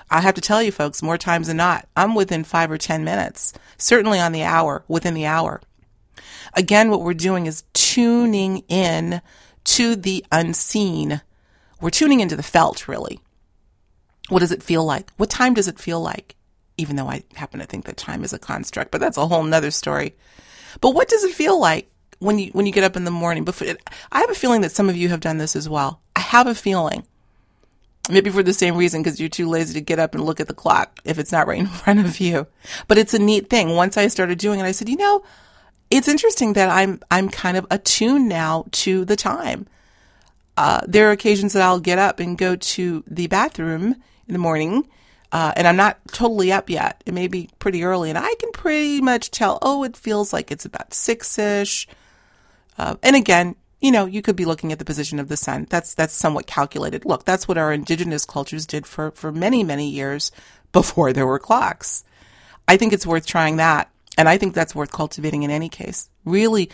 I 0.09 0.21
have 0.21 0.35
to 0.35 0.41
tell 0.41 0.63
you 0.63 0.71
folks, 0.71 1.01
more 1.01 1.17
times 1.17 1.47
than 1.47 1.57
not, 1.57 1.87
I'm 1.95 2.15
within 2.15 2.43
five 2.43 2.71
or 2.71 2.77
10 2.77 3.03
minutes, 3.03 3.53
certainly 3.77 4.19
on 4.19 4.31
the 4.31 4.43
hour, 4.43 4.83
within 4.87 5.13
the 5.13 5.25
hour. 5.25 5.61
Again, 6.53 6.89
what 6.89 7.01
we're 7.01 7.13
doing 7.13 7.45
is 7.45 7.63
tuning 7.73 8.59
in 8.67 9.21
to 9.65 9.95
the 9.95 10.25
unseen. 10.31 11.21
We're 11.81 11.89
tuning 11.89 12.21
into 12.21 12.35
the 12.35 12.43
felt, 12.43 12.87
really. 12.87 13.19
What 14.29 14.39
does 14.39 14.51
it 14.51 14.63
feel 14.63 14.85
like? 14.85 15.11
What 15.17 15.29
time 15.29 15.53
does 15.53 15.67
it 15.67 15.79
feel 15.79 16.01
like? 16.01 16.35
Even 16.77 16.95
though 16.95 17.07
I 17.07 17.23
happen 17.35 17.59
to 17.59 17.65
think 17.65 17.85
that 17.85 17.97
time 17.97 18.23
is 18.23 18.31
a 18.31 18.39
construct, 18.39 18.91
but 18.91 19.01
that's 19.01 19.17
a 19.17 19.27
whole 19.27 19.43
nother 19.43 19.71
story. 19.71 20.15
But 20.81 20.91
what 20.91 21.09
does 21.09 21.23
it 21.23 21.33
feel 21.33 21.59
like 21.59 21.91
when 22.19 22.39
you 22.39 22.51
when 22.51 22.65
you 22.65 22.71
get 22.71 22.83
up 22.85 22.95
in 22.95 23.03
the 23.03 23.11
morning? 23.11 23.43
Before 23.43 23.67
I 24.11 24.21
have 24.21 24.31
a 24.31 24.35
feeling 24.35 24.61
that 24.61 24.71
some 24.71 24.87
of 24.87 24.95
you 24.95 25.09
have 25.09 25.19
done 25.19 25.39
this 25.39 25.55
as 25.55 25.67
well. 25.67 25.99
I 26.15 26.21
have 26.21 26.47
a 26.47 26.55
feeling 26.55 27.03
Maybe 28.09 28.31
for 28.31 28.41
the 28.41 28.53
same 28.53 28.75
reason, 28.75 29.03
because 29.03 29.19
you're 29.19 29.29
too 29.29 29.47
lazy 29.47 29.75
to 29.75 29.81
get 29.81 29.99
up 29.99 30.15
and 30.15 30.25
look 30.25 30.39
at 30.39 30.47
the 30.47 30.53
clock 30.53 30.99
if 31.05 31.19
it's 31.19 31.31
not 31.31 31.47
right 31.47 31.59
in 31.59 31.67
front 31.67 31.99
of 31.99 32.19
you. 32.19 32.47
But 32.87 32.97
it's 32.97 33.13
a 33.13 33.19
neat 33.19 33.49
thing. 33.49 33.75
Once 33.75 33.97
I 33.97 34.07
started 34.07 34.39
doing 34.39 34.59
it, 34.59 34.63
I 34.63 34.71
said, 34.71 34.89
you 34.89 34.97
know, 34.97 35.23
it's 35.91 36.07
interesting 36.07 36.53
that 36.53 36.69
I'm 36.69 37.01
I'm 37.11 37.29
kind 37.29 37.55
of 37.55 37.67
attuned 37.69 38.27
now 38.27 38.65
to 38.71 39.05
the 39.05 39.15
time. 39.15 39.67
Uh, 40.57 40.81
there 40.87 41.07
are 41.07 41.11
occasions 41.11 41.53
that 41.53 41.61
I'll 41.61 41.79
get 41.79 41.99
up 41.99 42.19
and 42.19 42.37
go 42.37 42.55
to 42.55 43.03
the 43.07 43.27
bathroom 43.27 43.95
in 44.29 44.33
the 44.33 44.39
morning, 44.39 44.87
uh, 45.31 45.51
and 45.55 45.67
I'm 45.67 45.75
not 45.75 45.99
totally 46.11 46.51
up 46.51 46.69
yet. 46.69 47.03
It 47.05 47.13
may 47.13 47.27
be 47.27 47.49
pretty 47.59 47.83
early, 47.83 48.09
and 48.09 48.17
I 48.17 48.33
can 48.39 48.51
pretty 48.51 49.01
much 49.01 49.31
tell. 49.31 49.59
Oh, 49.61 49.83
it 49.83 49.97
feels 49.97 50.31
like 50.31 50.51
it's 50.51 50.65
about 50.65 50.93
six 50.93 51.37
ish. 51.37 51.87
Uh, 52.77 52.95
and 53.03 53.15
again, 53.15 53.55
you 53.81 53.91
know, 53.91 54.05
you 54.05 54.21
could 54.21 54.35
be 54.35 54.45
looking 54.45 54.71
at 54.71 54.79
the 54.79 54.85
position 54.85 55.19
of 55.19 55.27
the 55.27 55.37
sun. 55.37 55.67
That's 55.69 55.93
that's 55.93 56.13
somewhat 56.13 56.47
calculated. 56.47 57.05
Look, 57.05 57.25
that's 57.25 57.47
what 57.47 57.57
our 57.57 57.73
indigenous 57.73 58.25
cultures 58.25 58.65
did 58.65 58.85
for 58.85 59.11
for 59.11 59.31
many 59.31 59.63
many 59.63 59.89
years 59.89 60.31
before 60.71 61.11
there 61.11 61.27
were 61.27 61.39
clocks. 61.39 62.03
I 62.67 62.77
think 62.77 62.93
it's 62.93 63.07
worth 63.07 63.25
trying 63.25 63.57
that, 63.57 63.89
and 64.17 64.29
I 64.29 64.37
think 64.37 64.53
that's 64.53 64.75
worth 64.75 64.91
cultivating 64.91 65.43
in 65.43 65.51
any 65.51 65.69
case. 65.69 66.09
Really, 66.23 66.69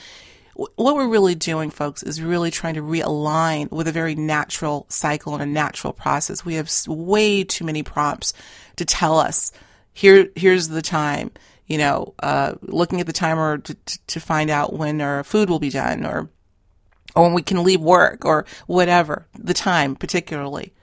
what 0.56 0.96
we're 0.96 1.10
really 1.10 1.36
doing, 1.36 1.70
folks, 1.70 2.02
is 2.02 2.22
really 2.22 2.50
trying 2.50 2.76
to 2.76 2.82
realign 2.82 3.70
with 3.72 3.88
a 3.88 3.92
very 3.92 4.16
natural 4.16 4.86
cycle 4.90 5.34
and 5.34 5.44
a 5.44 5.46
natural 5.46 5.92
process. 5.92 6.46
We 6.46 6.56
have 6.56 6.72
way 6.88 7.44
too 7.44 7.66
many 7.66 7.84
prompts 7.84 8.34
to 8.78 8.86
tell 8.86 9.20
us 9.20 9.52
here 9.94 10.30
here's 10.36 10.70
the 10.70 10.82
time. 10.82 11.32
You 11.68 11.80
know, 11.80 12.14
uh, 12.22 12.54
looking 12.62 13.02
at 13.02 13.08
the 13.08 13.14
timer 13.14 13.58
to, 13.58 13.74
to, 13.74 14.00
to 14.08 14.20
find 14.20 14.50
out 14.50 14.74
when 14.74 15.02
our 15.02 15.24
food 15.24 15.50
will 15.50 15.60
be 15.60 15.72
done 15.72 16.06
or 16.06 16.30
or 17.16 17.24
when 17.24 17.34
we 17.34 17.42
can 17.42 17.64
leave 17.64 17.82
work 17.82 18.24
or 18.26 18.46
whatever, 18.68 19.26
the 19.38 19.54
time 19.54 19.96
particularly. 19.96 20.74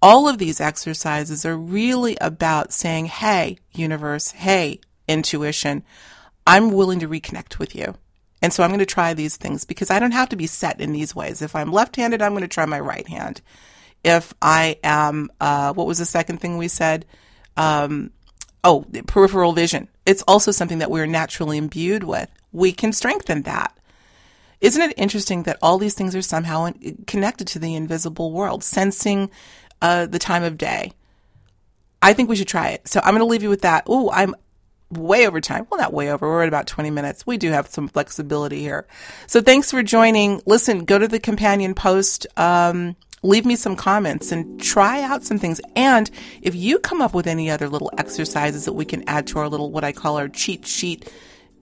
All 0.00 0.28
of 0.28 0.38
these 0.38 0.60
exercises 0.60 1.44
are 1.44 1.56
really 1.56 2.16
about 2.20 2.72
saying, 2.72 3.06
Hey, 3.06 3.58
universe, 3.72 4.30
hey, 4.32 4.80
intuition, 5.06 5.84
I'm 6.46 6.72
willing 6.72 7.00
to 7.00 7.08
reconnect 7.08 7.58
with 7.58 7.74
you. 7.74 7.94
And 8.40 8.52
so 8.52 8.62
I'm 8.62 8.70
going 8.70 8.78
to 8.78 8.86
try 8.86 9.14
these 9.14 9.36
things 9.36 9.64
because 9.64 9.90
I 9.90 9.98
don't 9.98 10.12
have 10.12 10.28
to 10.30 10.36
be 10.36 10.46
set 10.46 10.80
in 10.80 10.92
these 10.92 11.14
ways. 11.14 11.42
If 11.42 11.56
I'm 11.56 11.72
left 11.72 11.96
handed, 11.96 12.22
I'm 12.22 12.32
going 12.32 12.42
to 12.42 12.48
try 12.48 12.66
my 12.66 12.80
right 12.80 13.06
hand. 13.08 13.40
If 14.04 14.32
I 14.40 14.78
am, 14.84 15.30
uh, 15.40 15.72
what 15.72 15.86
was 15.86 15.98
the 15.98 16.04
second 16.04 16.40
thing 16.40 16.56
we 16.56 16.68
said? 16.68 17.04
Um, 17.56 18.12
oh, 18.62 18.86
peripheral 19.06 19.52
vision. 19.52 19.88
It's 20.06 20.22
also 20.28 20.52
something 20.52 20.78
that 20.78 20.90
we're 20.90 21.06
naturally 21.06 21.58
imbued 21.58 22.04
with. 22.04 22.30
We 22.52 22.72
can 22.72 22.92
strengthen 22.92 23.42
that. 23.42 23.76
Isn't 24.60 24.82
it 24.82 24.94
interesting 24.96 25.44
that 25.44 25.58
all 25.62 25.78
these 25.78 25.94
things 25.94 26.16
are 26.16 26.22
somehow 26.22 26.70
connected 27.06 27.46
to 27.48 27.58
the 27.58 27.74
invisible 27.74 28.32
world, 28.32 28.64
sensing 28.64 29.30
uh, 29.82 30.06
the 30.06 30.18
time 30.18 30.42
of 30.42 30.58
day? 30.58 30.92
I 32.00 32.12
think 32.12 32.28
we 32.28 32.36
should 32.36 32.48
try 32.48 32.70
it. 32.70 32.86
So 32.86 33.00
I'm 33.00 33.14
going 33.14 33.20
to 33.20 33.24
leave 33.24 33.42
you 33.42 33.50
with 33.50 33.62
that. 33.62 33.84
Oh, 33.86 34.10
I'm 34.12 34.34
way 34.90 35.26
over 35.26 35.40
time. 35.40 35.66
Well, 35.70 35.80
not 35.80 35.92
way 35.92 36.10
over. 36.10 36.26
We're 36.26 36.42
at 36.42 36.48
about 36.48 36.66
20 36.66 36.90
minutes. 36.90 37.26
We 37.26 37.36
do 37.36 37.50
have 37.50 37.68
some 37.68 37.88
flexibility 37.88 38.60
here. 38.60 38.86
So 39.26 39.40
thanks 39.40 39.70
for 39.70 39.82
joining. 39.82 40.40
Listen, 40.46 40.84
go 40.84 40.98
to 40.98 41.08
the 41.08 41.20
companion 41.20 41.74
post. 41.74 42.26
Um, 42.36 42.96
leave 43.22 43.44
me 43.44 43.56
some 43.56 43.76
comments 43.76 44.32
and 44.32 44.60
try 44.60 45.02
out 45.02 45.24
some 45.24 45.38
things. 45.38 45.60
And 45.76 46.10
if 46.42 46.54
you 46.54 46.78
come 46.78 47.02
up 47.02 47.14
with 47.14 47.26
any 47.26 47.50
other 47.50 47.68
little 47.68 47.90
exercises 47.98 48.64
that 48.64 48.72
we 48.72 48.84
can 48.84 49.08
add 49.08 49.26
to 49.28 49.38
our 49.38 49.48
little, 49.48 49.70
what 49.70 49.84
I 49.84 49.92
call 49.92 50.16
our 50.16 50.28
cheat 50.28 50.66
sheet 50.66 51.12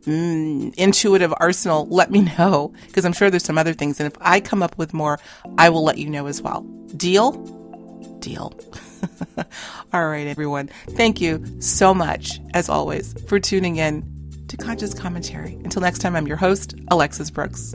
mm, 0.03 0.75
intuitive 0.77 1.35
arsenal, 1.39 1.87
let 1.89 2.11
me 2.11 2.23
know 2.39 2.73
because 2.87 3.05
I'm 3.05 3.13
sure 3.13 3.31
there's 3.31 3.45
some 3.45 3.59
other 3.59 3.73
things. 3.73 4.01
And 4.01 4.07
if 4.13 4.17
I 4.21 4.41
come 4.41 4.63
up 4.63 4.77
with 4.79 4.95
more, 4.95 5.19
I 5.59 5.71
will 5.71 5.85
let 5.85 5.99
you 5.99 6.11
know 6.11 6.27
as 6.27 6.43
well. 6.43 6.61
Deal? 6.97 7.33
Deal. 8.21 8.59
All 9.93 10.07
right, 10.09 10.27
everyone. 10.27 10.69
Thank 10.91 11.21
you 11.21 11.45
so 11.61 11.95
much, 11.95 12.41
as 12.55 12.69
always, 12.69 13.15
for 13.29 13.41
tuning 13.41 13.77
in 13.77 14.05
to 14.49 14.57
Conscious 14.57 14.95
Commentary. 14.95 15.55
Until 15.65 15.83
next 15.83 15.99
time, 16.01 16.17
I'm 16.17 16.27
your 16.27 16.37
host, 16.37 16.75
Alexis 16.89 17.31
Brooks. 17.31 17.75